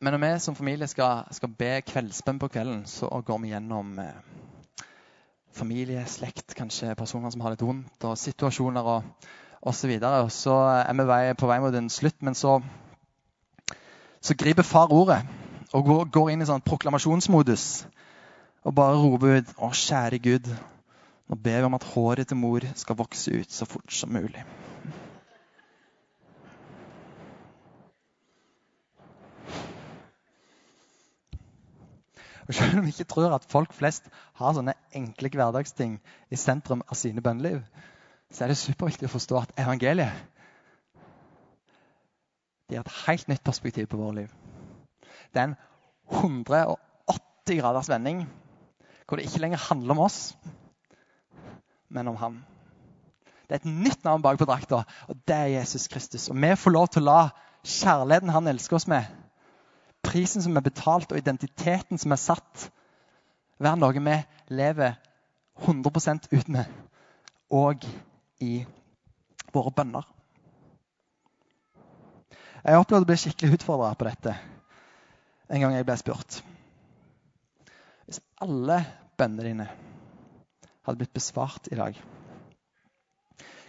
Men 0.01 0.13
når 0.13 0.21
vi 0.23 0.31
som 0.43 0.55
familie 0.55 0.87
skal, 0.91 1.23
skal 1.31 1.53
be 1.55 1.79
kveldsbønn 1.87 2.39
på 2.39 2.49
kvelden, 2.51 2.83
så 2.89 3.07
går 3.07 3.39
vi 3.41 3.53
gjennom 3.53 3.95
eh, 4.03 4.17
familie, 5.55 6.03
slekt, 6.07 6.55
kanskje 6.57 6.95
personer 6.99 7.31
som 7.31 7.45
har 7.45 7.55
litt 7.55 7.63
vondt, 7.63 8.03
og 8.03 8.17
situasjoner 8.19 8.89
og 8.95 9.07
osv. 9.65 9.79
Så, 9.79 9.87
videre. 9.87 10.29
så 10.29 10.55
er 10.83 10.93
vi 10.93 11.07
vei, 11.09 11.21
på 11.33 11.47
vei 11.49 11.59
mot 11.63 11.73
en 11.73 11.89
slutt, 11.89 12.19
men 12.21 12.35
så, 12.35 12.59
så 14.21 14.35
griper 14.37 14.67
far 14.67 14.93
ordet 14.93 15.23
og 15.73 15.87
går, 15.87 16.03
går 16.13 16.31
inn 16.33 16.43
i 16.43 16.47
sånn 16.49 16.63
proklamasjonsmodus 16.65 17.85
og 18.65 18.75
bare 18.77 18.99
roper 18.99 19.39
ut 19.39 19.55
Å, 19.57 19.71
kjære 19.73 20.19
Gud, 20.21 20.51
nå 21.29 21.37
ber 21.41 21.63
vi 21.63 21.69
om 21.69 21.77
at 21.77 21.87
håret 21.95 22.29
til 22.29 22.39
mor 22.39 22.65
skal 22.77 22.97
vokse 22.99 23.33
ut 23.33 23.51
så 23.51 23.67
fort 23.69 23.93
som 23.93 24.13
mulig. 24.13 24.43
Og 32.47 32.53
Selv 32.53 32.79
om 32.79 32.85
vi 32.85 32.93
ikke 32.93 33.09
tror 33.09 33.33
at 33.33 33.45
folk 33.49 33.73
flest 33.73 34.09
har 34.37 34.53
sånne 34.53 34.75
enkle 34.95 35.31
hverdagsting 35.33 35.97
i 36.29 36.37
sentrum 36.39 36.83
av 36.85 36.97
sine 36.99 37.23
bønneliv, 37.25 37.63
så 38.31 38.45
er 38.45 38.53
det 38.53 38.59
superviktig 38.59 39.09
å 39.09 39.15
forstå 39.15 39.41
at 39.41 39.53
evangeliet 39.61 40.13
det 42.65 42.79
gir 42.79 42.81
et 42.81 42.95
helt 43.05 43.27
nytt 43.29 43.43
perspektiv 43.45 43.85
på 43.91 43.97
vårt 43.99 44.15
liv. 44.17 44.29
Det 45.33 45.41
er 45.41 45.51
en 45.51 45.57
180 46.09 47.59
graders 47.59 47.89
vending 47.89 48.23
hvor 49.05 49.19
det 49.19 49.27
ikke 49.27 49.43
lenger 49.43 49.61
handler 49.67 49.93
om 49.93 50.01
oss, 50.07 50.19
men 51.93 52.07
om 52.09 52.17
ham. 52.17 52.39
Det 53.45 53.53
er 53.53 53.61
et 53.61 53.69
nytt 53.69 54.01
navn 54.03 54.23
bak 54.25 54.39
på 54.41 54.47
drakta, 54.49 54.81
og 55.07 55.19
det 55.29 55.35
er 55.35 55.51
Jesus 55.59 55.85
Kristus. 55.87 56.29
Og 56.33 56.41
vi 56.41 56.55
får 56.57 56.73
lov 56.73 56.87
til 56.89 57.05
å 57.05 57.11
la 57.11 57.19
kjærligheten 57.61 58.33
han 58.33 58.49
elsker 58.49 58.79
oss 58.79 58.87
med, 58.89 59.05
prisen 60.05 60.43
som 60.45 60.55
er 60.57 60.65
betalt, 60.65 61.11
og 61.11 61.19
identiteten 61.19 61.99
som 62.01 62.13
er 62.13 62.21
satt, 62.21 62.69
være 63.59 63.79
noe 63.79 63.95
vi 63.95 64.17
lever 64.53 64.97
100% 65.65 66.29
ut 66.31 66.51
med, 66.51 66.65
og 67.49 67.85
i 68.43 68.65
våre 69.55 69.71
bønner. 69.71 70.03
Jeg 72.65 72.81
opplevde 72.81 73.05
å 73.05 73.09
bli 73.11 73.21
skikkelig 73.21 73.59
utfordra 73.59 73.93
på 73.93 74.07
dette 74.07 74.33
en 75.53 75.61
gang 75.61 75.75
jeg 75.75 75.85
ble 75.85 75.95
spurt. 76.01 76.39
Hvis 78.09 78.21
alle 78.41 78.79
bønnene 79.17 79.45
dine 79.45 79.67
hadde 80.85 80.97
blitt 80.99 81.13
besvart 81.13 81.69
i 81.71 81.77
dag, 81.77 81.97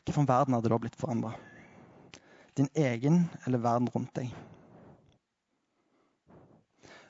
hvilken 0.06 0.28
verden 0.28 0.56
hadde 0.56 0.72
da 0.72 0.80
blitt 0.80 0.98
forandra? 0.98 1.34
Din 2.56 2.70
egen 2.72 3.26
eller 3.44 3.60
verden 3.60 3.90
rundt 3.92 4.14
deg? 4.16 4.32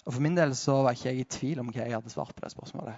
Og 0.07 0.15
For 0.15 0.23
min 0.23 0.37
del 0.37 0.55
så 0.55 0.83
var 0.83 0.95
ikke 0.95 1.09
jeg 1.11 1.21
i 1.21 1.31
tvil 1.37 1.61
om 1.61 1.71
hva 1.73 1.83
jeg 1.83 1.97
hadde 1.97 2.13
svart 2.13 2.35
på 2.35 2.45
det 2.45 2.53
spørsmålet. 2.55 2.95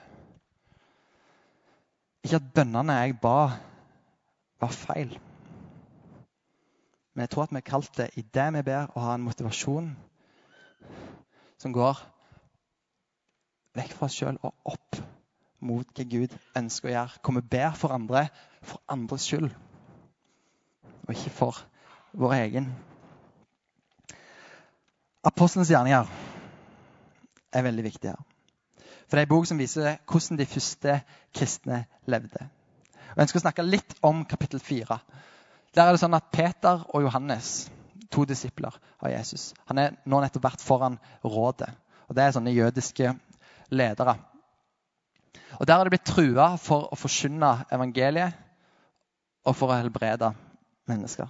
Ikke 2.25 2.37
at 2.37 2.51
bønnene 2.55 2.99
jeg 3.01 3.17
ba, 3.23 3.39
var 4.61 4.75
feil. 4.75 5.15
Men 7.15 7.25
jeg 7.25 7.31
tror 7.31 7.47
at 7.47 7.55
vi 7.55 7.63
er 7.63 7.71
kalt 7.71 7.97
det 7.97 8.11
i 8.21 8.23
det 8.35 8.47
vi 8.59 8.63
ber, 8.67 8.93
å 8.93 9.07
ha 9.07 9.15
en 9.17 9.25
motivasjon 9.25 9.89
som 11.59 11.73
går 11.75 12.03
vekk 13.79 13.95
fra 13.97 14.07
oss 14.07 14.19
sjøl 14.19 14.37
og 14.43 14.75
opp 14.75 15.01
mot 15.65 15.89
hva 15.97 16.07
Gud 16.13 16.37
ønsker 16.59 16.91
å 16.91 16.93
gjøre. 16.93 17.23
Hvor 17.23 17.39
vi 17.39 17.47
ber 17.57 17.73
for 17.79 17.95
andre 17.97 18.27
for 18.61 18.83
andres 18.91 19.25
skyld, 19.27 19.49
og 21.07 21.15
ikke 21.15 21.33
for 21.33 21.65
vår 22.19 22.37
egen. 22.43 22.73
Apostelens 25.25 25.71
gjerninger 25.73 26.07
er 27.59 27.67
veldig 27.67 27.85
viktig 27.85 28.11
her. 28.13 28.21
For 29.09 29.17
det 29.17 29.23
er 29.23 29.27
en 29.27 29.33
bok 29.33 29.49
som 29.49 29.61
viser 29.61 29.97
hvordan 30.05 30.39
de 30.39 30.47
første 30.47 31.01
kristne 31.35 31.85
levde. 32.07 32.49
Og 33.15 33.23
Jeg 33.23 33.33
skal 33.33 33.45
snakke 33.47 33.67
litt 33.67 33.95
om 34.05 34.25
kapittel 34.29 34.61
4. 34.61 34.99
Der 35.75 35.85
er 35.85 35.95
det 35.95 36.01
sånn 36.03 36.17
at 36.17 36.31
Peter 36.33 36.85
og 36.95 37.05
Johannes, 37.07 37.69
to 38.13 38.25
disipler 38.29 38.73
av 39.05 39.11
Jesus, 39.13 39.53
han 39.69 39.79
er 39.79 39.97
nå 40.09 40.21
nettopp 40.21 40.47
vært 40.47 40.65
foran 40.65 40.99
rådet. 41.25 41.71
Og 42.09 42.17
Det 42.17 42.25
er 42.25 42.37
sånne 42.37 42.55
jødiske 42.57 43.15
ledere. 43.71 44.17
Og 45.59 45.67
Der 45.67 45.77
har 45.77 45.85
de 45.85 45.93
blitt 45.93 46.07
trua 46.09 46.57
for 46.57 46.89
å 46.93 46.97
forkynne 46.97 47.65
evangeliet 47.73 48.37
og 49.45 49.57
for 49.57 49.73
å 49.73 49.81
helbrede 49.81 50.33
mennesker. 50.89 51.29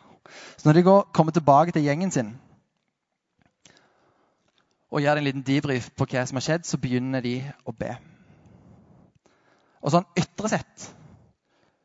Så 0.57 0.69
når 0.69 0.75
de 0.75 0.83
går, 0.83 1.03
kommer 1.15 1.33
tilbake 1.33 1.73
til 1.73 1.87
gjengen 1.87 2.11
sin 2.11 2.35
og 4.89 5.03
gjør 5.05 5.21
en 5.21 5.27
liten 5.27 5.45
debrief 5.45 5.91
på 5.97 6.07
hva 6.09 6.25
som 6.27 6.39
har 6.41 6.45
skjedd, 6.47 6.65
så 6.69 6.81
begynner 6.81 7.25
de 7.25 7.37
å 7.69 7.75
be. 7.77 7.91
Og 9.85 9.93
sånn 9.95 10.09
ytre 10.19 10.51
sett 10.51 10.89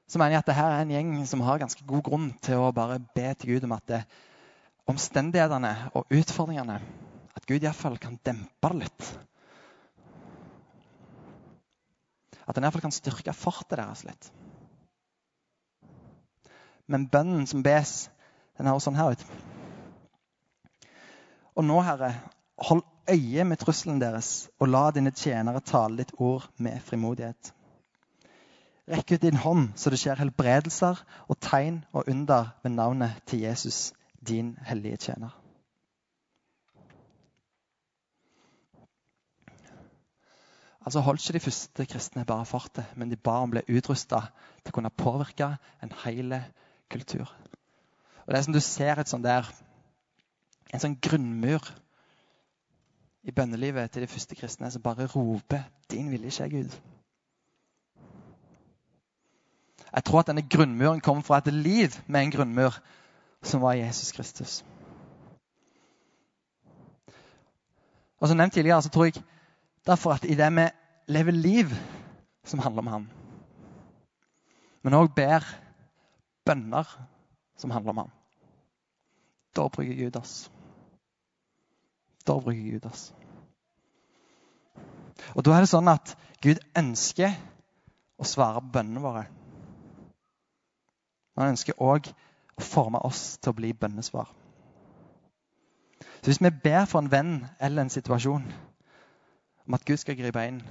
så 0.09 0.19
mener 0.19 0.35
jeg 0.35 0.43
at 0.43 0.49
dette 0.51 0.63
er 0.69 0.83
en 0.83 0.93
gjeng 0.93 1.11
som 1.25 1.41
har 1.45 1.61
ganske 1.61 1.85
god 1.89 2.03
grunn 2.05 2.29
til 2.43 2.61
å 2.61 2.73
bare 2.75 2.99
be 3.15 3.31
til 3.39 3.55
Gud 3.55 3.67
om 3.67 3.75
at 3.75 3.85
det, 3.89 4.01
omstendighetene 4.91 5.71
og 5.95 6.11
utfordringene 6.11 6.81
At 7.33 7.47
Gud 7.49 7.63
iallfall 7.63 7.95
kan 7.97 8.19
dempe 8.21 8.69
det 8.69 8.83
litt. 8.83 9.05
At 12.45 12.53
han 12.53 12.67
iallfall 12.67 12.83
kan 12.83 12.93
styrke 12.93 13.33
fortet 13.33 13.79
deres 13.79 14.03
litt. 14.05 14.27
Men 16.85 17.07
bønnen 17.09 17.47
som 17.49 17.63
bes, 17.65 18.11
den 18.59 18.69
høres 18.69 18.85
sånn 18.85 18.99
her 18.99 19.15
ut. 19.15 19.23
Og 21.57 21.65
nå, 21.65 21.79
Herre, 21.81 22.11
hold 22.63 22.83
øye 23.09 23.43
med 23.43 23.57
trusselen 23.57 24.01
deres, 24.01 24.49
og 24.59 24.69
la 24.71 24.89
dine 24.91 25.11
tjenere 25.11 25.59
tale 25.59 25.97
ditt 25.97 26.13
ord 26.17 26.47
med 26.57 26.79
frimodighet. 26.81 27.53
Rekk 28.91 29.15
ut 29.15 29.21
din 29.23 29.39
hånd, 29.39 29.69
så 29.79 29.91
det 29.91 29.99
skjer 30.01 30.19
helbredelser 30.19 30.99
og 31.31 31.39
tegn 31.39 31.83
og 31.93 32.09
under 32.11 32.51
ved 32.63 32.75
navnet 32.75 33.21
til 33.27 33.45
Jesus, 33.45 33.93
din 34.27 34.57
hellige 34.67 34.97
tjener. 34.97 35.39
Altså 40.83 40.99
holdt 40.99 41.23
ikke 41.23 41.37
de 41.37 41.43
første 41.45 41.85
kristne 41.87 42.25
bare 42.27 42.45
fortet, 42.45 42.85
men 42.95 43.11
de 43.11 43.15
ba 43.15 43.37
om 43.39 43.53
å 43.53 43.55
bli 43.55 43.77
utrusta 43.77 44.19
til 44.63 44.73
å 44.73 44.75
kunne 44.75 44.91
påvirke 44.91 45.53
en 45.83 45.93
hel 46.03 46.35
kultur. 46.91 47.31
Og 48.25 48.27
Det 48.27 48.37
er 48.37 48.43
som 48.43 48.53
du 48.53 48.59
ser 48.59 48.99
et 48.99 49.07
sånt 49.07 49.23
der, 49.23 49.47
en 50.73 50.83
sånn 50.83 50.99
grunnmur 50.99 51.71
i 53.23 53.31
bønnelivet 53.31 53.91
til 53.91 54.01
de 54.01 54.07
første 54.07 54.35
kristne 54.35 54.71
som 54.71 54.81
bare 54.81 55.07
roper 55.07 55.63
'Din 55.91 56.11
vilje 56.11 56.31
skjer, 56.31 56.47
Gud'. 56.47 56.81
Jeg 59.95 60.03
tror 60.03 60.19
at 60.19 60.27
denne 60.27 60.49
grunnmuren 60.49 61.01
kommer 61.01 61.21
fra 61.21 61.37
et 61.37 61.53
liv 61.53 61.89
med 62.07 62.21
en 62.21 62.31
grunnmur, 62.31 62.73
som 63.43 63.61
var 63.61 63.73
Jesus 63.73 64.11
Kristus. 64.11 64.65
Og 68.19 68.27
Som 68.27 68.37
nevnt 68.37 68.53
tidligere 68.53 68.81
så 68.81 68.89
tror 68.89 69.03
jeg 69.03 69.13
derfor 69.85 70.11
at 70.11 70.23
i 70.23 70.35
det 70.35 70.55
vi 70.55 70.67
lever 71.07 71.31
liv 71.31 71.65
som 72.43 72.59
handler 72.59 72.79
om 72.79 72.87
ham, 72.87 73.09
men 74.83 74.93
òg 74.93 75.15
ber 75.15 75.43
bønner 76.45 76.87
som 77.57 77.71
handler 77.71 77.89
om 77.89 77.97
ham, 77.97 78.11
da 79.55 79.67
bruker 79.67 79.95
Gud 80.03 80.15
oss. 80.15 80.52
Da 82.27 82.39
bruker 82.39 82.71
Gud 82.71 82.85
oss. 82.89 83.13
Og 85.35 85.45
da 85.45 85.55
er 85.55 85.63
det 85.63 85.71
sånn 85.71 85.89
at 85.91 86.15
Gud 86.43 86.59
ønsker 86.77 87.33
å 88.19 88.27
svare 88.27 88.61
bønnene 88.61 89.03
våre. 89.03 89.23
Men 91.33 91.45
han 91.45 91.55
ønsker 91.55 91.79
òg 91.81 92.09
å 92.59 92.63
forme 92.63 93.01
oss 93.07 93.37
til 93.39 93.53
å 93.53 93.57
bli 93.57 93.73
bønnesvar. 93.73 94.29
Så 96.21 96.29
hvis 96.29 96.41
vi 96.43 96.51
ber 96.63 96.85
for 96.87 97.03
en 97.03 97.11
venn 97.11 97.33
eller 97.59 97.83
en 97.83 97.91
situasjon 97.91 98.45
om 99.67 99.75
at 99.75 99.85
Gud 99.87 99.99
skal 99.99 100.15
gripe 100.19 100.43
inn, 100.47 100.61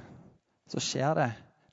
så 0.68 0.80
skjer 0.80 1.16
det 1.18 1.30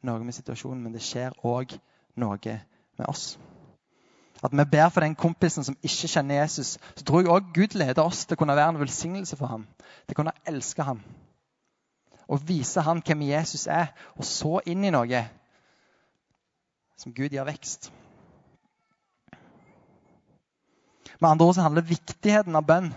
noe 0.08 0.24
med 0.24 0.36
situasjonen, 0.36 0.82
men 0.84 0.96
det 0.96 1.04
skjer 1.04 1.36
òg 1.48 1.78
noe 2.20 2.58
med 2.98 3.08
oss. 3.08 3.38
At 4.44 4.54
vi 4.56 4.64
ber 4.72 4.90
for 4.90 5.04
den 5.04 5.16
kompisen 5.20 5.66
som 5.68 5.76
ikke 5.84 6.08
kjenner 6.08 6.42
Jesus, 6.42 6.78
så 6.96 7.04
tror 7.04 7.22
jeg 7.22 7.32
òg 7.34 7.50
Gud 7.56 7.76
leder 7.76 8.04
oss 8.04 8.24
til 8.26 8.38
å 8.38 8.40
kunne 8.40 8.56
være 8.56 8.76
en 8.76 8.80
velsignelse 8.80 9.36
for 9.40 9.52
ham. 9.52 9.66
Til 10.08 10.16
å 10.16 10.20
kunne 10.22 10.36
elske 10.48 10.86
ham. 10.88 11.02
Og 12.30 12.46
vise 12.48 12.82
ham 12.86 13.02
hvem 13.04 13.26
Jesus 13.32 13.68
er, 13.68 13.92
og 14.16 14.28
så 14.28 14.62
inn 14.70 14.86
i 14.86 14.94
noe 14.94 15.24
som 17.00 17.16
Gud 17.16 17.34
gir 17.36 17.48
vekst. 17.48 17.90
Med 21.20 21.30
andre 21.30 21.46
ord 21.46 21.56
så 21.58 21.66
handler 21.66 21.88
viktigheten 21.88 22.56
av 22.56 22.68
bønn 22.68 22.94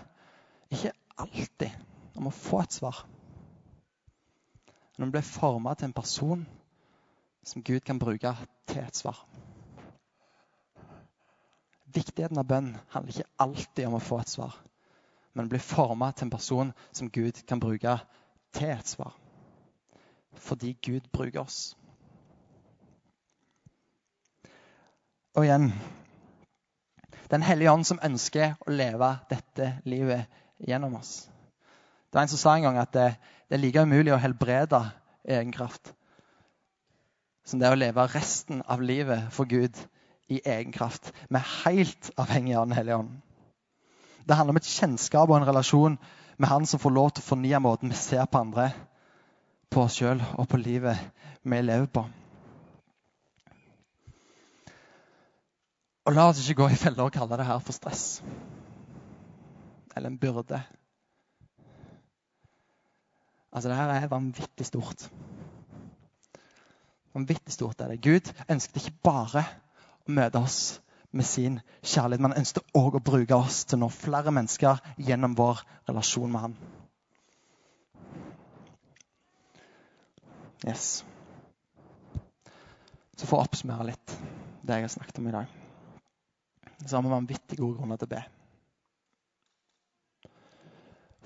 ikke 0.71 0.93
alltid 1.19 1.71
om 2.15 2.29
å 2.29 2.35
få 2.35 2.61
et 2.63 2.75
svar. 2.75 3.03
Men 4.95 5.07
om 5.07 5.11
å 5.11 5.15
bli 5.17 5.23
forma 5.27 5.73
til 5.75 5.89
en 5.89 5.97
person 5.97 6.45
som 7.43 7.63
Gud 7.65 7.83
kan 7.83 7.99
bruke 7.99 8.31
til 8.69 8.83
et 8.83 8.95
svar. 8.95 9.17
Viktigheten 11.93 12.39
av 12.41 12.47
bønn 12.49 12.71
handler 12.93 13.13
ikke 13.13 13.43
alltid 13.43 13.87
om 13.87 13.97
å 13.99 14.03
få 14.03 14.19
et 14.21 14.31
svar, 14.31 14.55
men 15.33 15.49
bli 15.49 15.59
forma 15.61 16.11
til 16.11 16.27
en 16.27 16.33
person 16.33 16.71
som 16.91 17.11
Gud 17.13 17.43
kan 17.49 17.61
bruke 17.61 17.97
til 18.53 18.73
et 18.73 18.89
svar. 18.89 19.13
Fordi 20.33 20.73
Gud 20.81 21.09
bruker 21.13 21.43
oss. 21.43 21.75
Og 25.33 25.45
igjen 25.45 25.71
Den 27.31 27.41
hellige 27.41 27.71
ånd 27.71 27.85
som 27.87 28.01
ønsker 28.05 28.53
å 28.61 28.73
leve 28.73 29.07
dette 29.29 29.69
livet 29.89 30.29
gjennom 30.61 30.99
oss. 30.99 31.23
Det 32.09 32.19
var 32.19 32.27
En 32.27 32.29
som 32.29 32.41
sa 32.41 32.55
en 32.55 32.67
gang 32.67 32.77
at 32.77 32.93
det, 32.93 33.07
det 33.49 33.57
er 33.57 33.61
like 33.63 33.81
umulig 33.81 34.13
å 34.13 34.21
helbrede 34.21 34.81
egen 35.25 35.53
kraft 35.53 35.93
som 37.43 37.59
det 37.59 37.67
er 37.67 37.75
å 37.75 37.79
leve 37.79 38.05
resten 38.13 38.61
av 38.71 38.81
livet 38.83 39.27
for 39.35 39.49
Gud 39.49 39.77
i 40.27 40.41
egen 40.45 40.71
kraft. 40.71 41.11
Vi 41.29 41.35
er 41.35 41.51
helt 41.65 42.11
avhengige 42.17 42.59
av 42.59 42.67
Den 42.67 42.77
hellige 42.77 42.97
ånd. 42.97 43.21
Det 44.23 44.35
handler 44.35 44.55
om 44.55 44.61
et 44.61 44.71
kjennskap 44.71 45.29
og 45.29 45.37
en 45.37 45.47
relasjon 45.47 45.97
med 46.37 46.49
Han 46.49 46.65
som 46.65 46.79
får 46.79 46.95
lov 46.95 47.11
til 47.11 47.23
å 47.23 47.29
fornye 47.33 47.59
måten 47.59 47.91
vi 47.91 47.99
ser 47.99 48.25
på 48.25 48.39
andre, 48.39 48.71
på 49.69 49.83
oss 49.83 49.99
sjøl 49.99 50.21
og 50.37 50.47
på 50.49 50.57
livet 50.57 50.99
vi 51.43 51.61
lever 51.61 51.89
på. 51.91 52.05
Og 56.03 56.15
la 56.15 56.27
oss 56.29 56.41
ikke 56.43 56.63
gå 56.63 56.69
i 56.73 56.79
feller 56.79 57.07
og 57.07 57.13
kalle 57.15 57.37
det 57.39 57.47
her 57.47 57.59
for 57.63 57.75
stress. 57.75 58.23
Eller 59.95 60.09
en 60.09 60.19
byrde. 60.19 60.59
Altså, 63.53 63.69
det 63.69 63.77
her 63.77 63.91
er 63.93 64.07
vanvittig 64.11 64.65
stort. 64.65 65.05
Vanvittig 67.13 67.53
stort 67.53 67.81
er 67.81 67.93
det. 67.93 68.01
Gud 68.01 68.31
ønsket 68.49 68.81
ikke 68.81 69.03
bare 69.05 69.45
å 70.07 70.15
møte 70.17 70.39
oss 70.39 70.59
med 71.13 71.25
sin 71.27 71.59
kjærlighet. 71.81 72.21
Men 72.21 72.31
han 72.33 72.41
ønsket 72.43 72.77
òg 72.77 72.97
å 72.97 73.03
bruke 73.03 73.37
oss 73.37 73.63
til 73.65 73.79
å 73.79 73.85
nå 73.85 73.89
flere 73.93 74.33
mennesker 74.33 74.81
gjennom 74.97 75.35
vår 75.37 75.63
relasjon 75.89 76.31
med 76.31 76.47
han. 76.47 76.55
Yes. 80.63 81.03
Så 83.19 83.27
for 83.27 83.39
å 83.39 83.47
oppsummere 83.47 83.91
litt 83.91 84.15
det 84.63 84.77
jeg 84.79 84.87
har 84.87 84.93
snakket 84.93 85.19
om 85.19 85.27
i 85.27 85.35
dag, 85.35 85.49
så 86.85 86.95
har 86.95 87.03
vi 87.03 87.11
vanvittig 87.11 87.59
gode 87.59 87.77
grunner 87.77 87.99
til 87.99 88.07
å 88.07 88.13
be. 88.15 88.21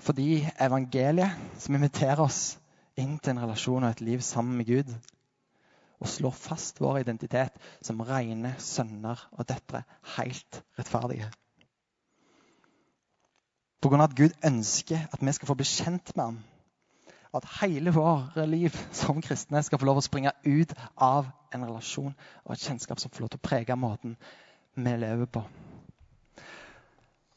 Fordi 0.08 0.28
evangeliet, 0.62 1.38
som 1.58 1.74
inviterer 1.74 2.22
oss 2.22 2.56
inn 2.98 3.16
til 3.18 3.34
en 3.34 3.42
relasjon 3.44 3.84
og 3.84 3.90
et 3.90 4.02
liv 4.02 4.22
sammen 4.26 4.58
med 4.58 4.70
Gud, 4.70 4.90
og 5.98 6.08
slår 6.08 6.34
fast 6.36 6.80
vår 6.80 7.02
identitet 7.02 7.56
som 7.82 8.00
rene 8.06 8.54
sønner 8.62 9.20
og 9.32 9.48
døtre, 9.48 9.82
helt 10.16 10.62
rettferdige. 10.78 11.30
På 13.78 13.90
grunn 13.90 14.02
av 14.02 14.10
at 14.10 14.18
Gud 14.18 14.34
ønsker 14.46 15.06
at 15.12 15.22
vi 15.22 15.34
skal 15.34 15.50
få 15.50 15.56
bli 15.58 15.66
kjent 15.66 16.14
med 16.16 16.24
ham. 16.24 16.38
At 17.34 17.46
hele 17.60 17.92
våre 17.94 18.46
liv 18.48 18.74
som 18.96 19.20
kristne 19.22 19.62
skal 19.62 19.78
få 19.78 19.86
lov 19.86 20.00
å 20.00 20.06
springe 20.06 20.32
ut 20.46 20.72
av 20.96 21.28
en 21.54 21.66
relasjon 21.66 22.14
og 22.44 22.54
et 22.54 22.64
kjennskap 22.64 23.00
som 23.00 23.12
får 23.12 23.24
lov 23.24 23.32
til 23.34 23.42
å 23.42 23.48
prege 23.50 23.76
måten 23.78 24.16
vi 24.74 24.94
lever 24.96 25.30
på. 25.30 25.44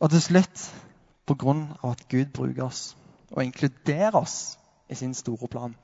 Og 0.01 0.09
til 0.09 0.23
slutt 0.23 0.65
på 1.29 1.37
grunn 1.37 1.67
av 1.81 1.93
at 1.93 2.07
Gud 2.09 2.31
bruker 2.33 2.65
oss 2.65 2.95
og 3.31 3.43
inkluderer 3.43 4.17
oss 4.17 4.57
i 4.89 4.97
sin 4.97 5.13
store 5.13 5.47
plan. 5.47 5.75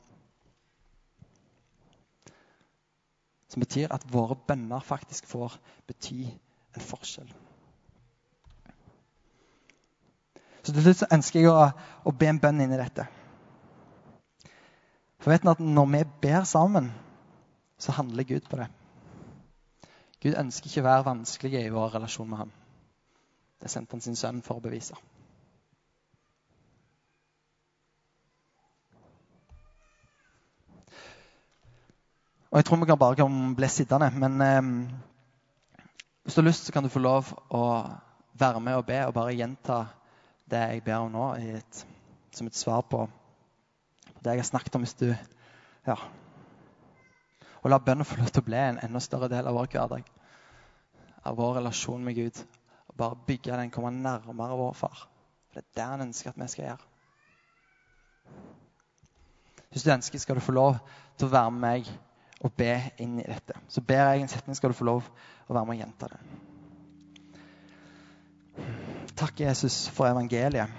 Som 3.48 3.64
betyr 3.64 3.94
at 3.96 4.06
våre 4.12 4.36
bønner 4.48 4.84
faktisk 4.84 5.28
får 5.30 5.56
bety 5.88 6.26
en 6.28 6.84
forskjell. 6.84 7.30
Så 10.64 10.74
til 10.74 10.84
slutt 10.84 11.00
så 11.00 11.08
ønsker 11.16 11.40
jeg 11.40 11.52
å, 11.52 11.70
å 12.04 12.12
be 12.12 12.28
en 12.28 12.42
bønn 12.44 12.60
inn 12.60 12.74
i 12.76 12.80
dette. 12.80 13.06
For 15.24 15.32
vet 15.32 15.46
du 15.46 15.52
at 15.54 15.64
når 15.64 15.88
vi 15.94 16.02
ber 16.28 16.44
sammen, 16.44 16.90
så 17.80 17.96
handler 17.96 18.28
Gud 18.28 18.50
på 18.50 18.60
det. 18.60 18.68
Gud 20.24 20.36
ønsker 20.36 20.68
ikke 20.68 20.84
å 20.84 20.90
være 20.90 21.06
vanskelig 21.08 21.62
i 21.62 21.72
vår 21.72 21.94
relasjon 21.96 22.30
med 22.30 22.42
ham. 22.42 22.52
Det 23.62 23.72
sendte 23.72 23.96
han 23.96 24.04
sin 24.04 24.18
sønn 24.20 24.44
for 24.46 24.60
å 24.60 24.66
bevise. 24.66 24.98
Og 32.48 32.58
Jeg 32.58 32.66
tror 32.66 32.80
vi 32.80 32.86
kan 32.86 33.00
bare 33.00 33.16
kan 33.16 33.56
bli 33.56 33.68
sittende. 33.68 34.12
Men 34.16 34.42
eh, 34.42 34.62
hvis 36.24 36.36
du 36.36 36.42
har 36.42 36.48
lyst, 36.48 36.66
så 36.66 36.72
kan 36.72 36.84
du 36.84 36.90
få 36.90 37.00
lov 37.00 37.34
å 37.52 37.64
være 38.40 38.62
med 38.64 38.78
og 38.80 38.86
be 38.88 39.02
og 39.08 39.14
bare 39.14 39.36
gjenta 39.36 39.86
det 40.48 40.62
jeg 40.62 40.84
ber 40.86 41.02
om 41.04 41.12
nå, 41.12 41.26
et, 41.36 41.82
som 42.32 42.48
et 42.48 42.56
svar 42.56 42.86
på, 42.88 43.02
på, 43.08 44.20
det 44.24 44.38
jeg 44.38 44.44
har 44.46 44.48
snakket 44.52 44.76
om. 44.76 44.88
Hvis 44.88 44.96
du 45.00 45.16
Ja. 45.88 45.96
Og 47.64 47.72
la 47.72 47.80
bønnen 47.80 48.06
få 48.06 48.16
lov 48.20 48.30
til 48.32 48.44
å 48.44 48.48
bli 48.48 48.58
en 48.58 48.80
enda 48.84 49.00
større 49.00 49.28
del 49.28 49.48
av 49.48 49.56
vår 49.56 49.68
hverdag. 49.74 50.04
Av 51.26 51.36
vår 51.36 51.56
relasjon 51.60 52.04
med 52.04 52.16
Gud. 52.16 52.40
Og 52.88 52.96
bare 52.96 53.20
bygge 53.28 53.58
den, 53.58 53.72
komme 53.72 53.92
nærmere 53.92 54.56
vår 54.56 54.74
far. 54.74 55.08
For 55.52 55.60
det 55.60 55.66
er 55.66 55.74
det 55.76 55.88
han 55.92 56.06
ønsker 56.08 56.30
at 56.30 56.40
vi 56.40 56.48
skal 56.48 56.66
gjøre. 56.66 56.84
Hvis 59.72 59.84
du 59.84 59.92
ønsker, 59.92 60.20
skal 60.20 60.36
du 60.36 60.46
få 60.46 60.56
lov 60.56 60.78
til 61.18 61.28
å 61.28 61.34
være 61.34 61.52
med 61.52 61.66
meg 61.66 61.90
og 62.44 62.54
be 62.58 62.74
inn 63.02 63.18
i 63.20 63.26
dette. 63.26 63.56
Så 63.68 63.82
ber 63.82 64.12
jeg 64.12 64.26
en 64.26 64.32
setning, 64.32 64.56
skal 64.58 64.72
du 64.74 64.78
få 64.78 64.88
lov 64.88 65.08
å 65.48 65.56
være 65.56 65.66
med 65.66 65.78
og 65.78 65.82
gjenta 65.82 66.12
det. 66.12 66.20
Takk, 69.18 69.40
Jesus, 69.42 69.88
for 69.90 70.10
evangeliet. 70.10 70.70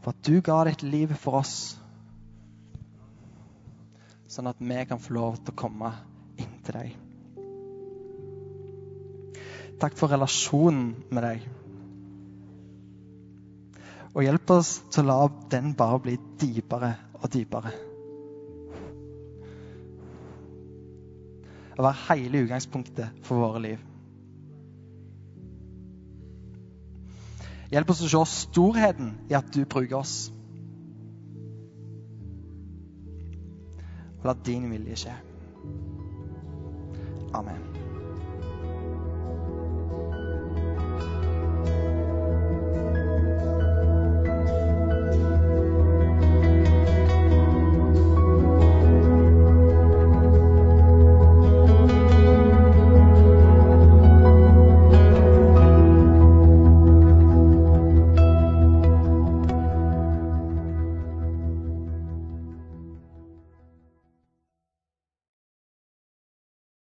For 0.00 0.10
at 0.10 0.24
du 0.26 0.40
ga 0.42 0.64
ditt 0.66 0.82
liv 0.82 1.12
for 1.20 1.42
oss, 1.42 1.54
sånn 4.30 4.48
at 4.50 4.58
vi 4.62 4.80
kan 4.88 5.02
få 5.02 5.14
lov 5.14 5.38
til 5.42 5.52
å 5.54 5.60
komme 5.60 5.92
inn 6.40 6.56
til 6.66 6.78
deg. 6.78 6.96
Takk 9.80 9.96
for 9.96 10.12
relasjonen 10.12 10.90
med 11.08 11.24
deg. 11.24 11.44
Og 14.10 14.24
hjelp 14.26 14.56
oss 14.56 14.72
til 14.90 15.04
å 15.04 15.08
la 15.12 15.20
den 15.54 15.70
bare 15.78 16.02
bli 16.02 16.16
dypere 16.40 16.90
og 17.20 17.30
dypere. 17.32 17.89
Å 21.80 21.86
være 21.86 22.04
hele 22.10 22.44
utgangspunktet 22.44 23.24
for 23.26 23.40
våre 23.42 23.62
liv. 23.64 23.86
Hjelp 27.70 27.92
oss 27.92 28.02
å 28.02 28.10
se 28.10 28.22
storheten 28.34 29.14
i 29.30 29.36
at 29.38 29.50
du 29.54 29.62
bruker 29.64 30.00
oss. 30.00 30.14
Og 34.20 34.26
la 34.28 34.36
din 34.44 34.66
vilje 34.72 35.04
skje. 35.06 35.18
Amen. 37.38 37.79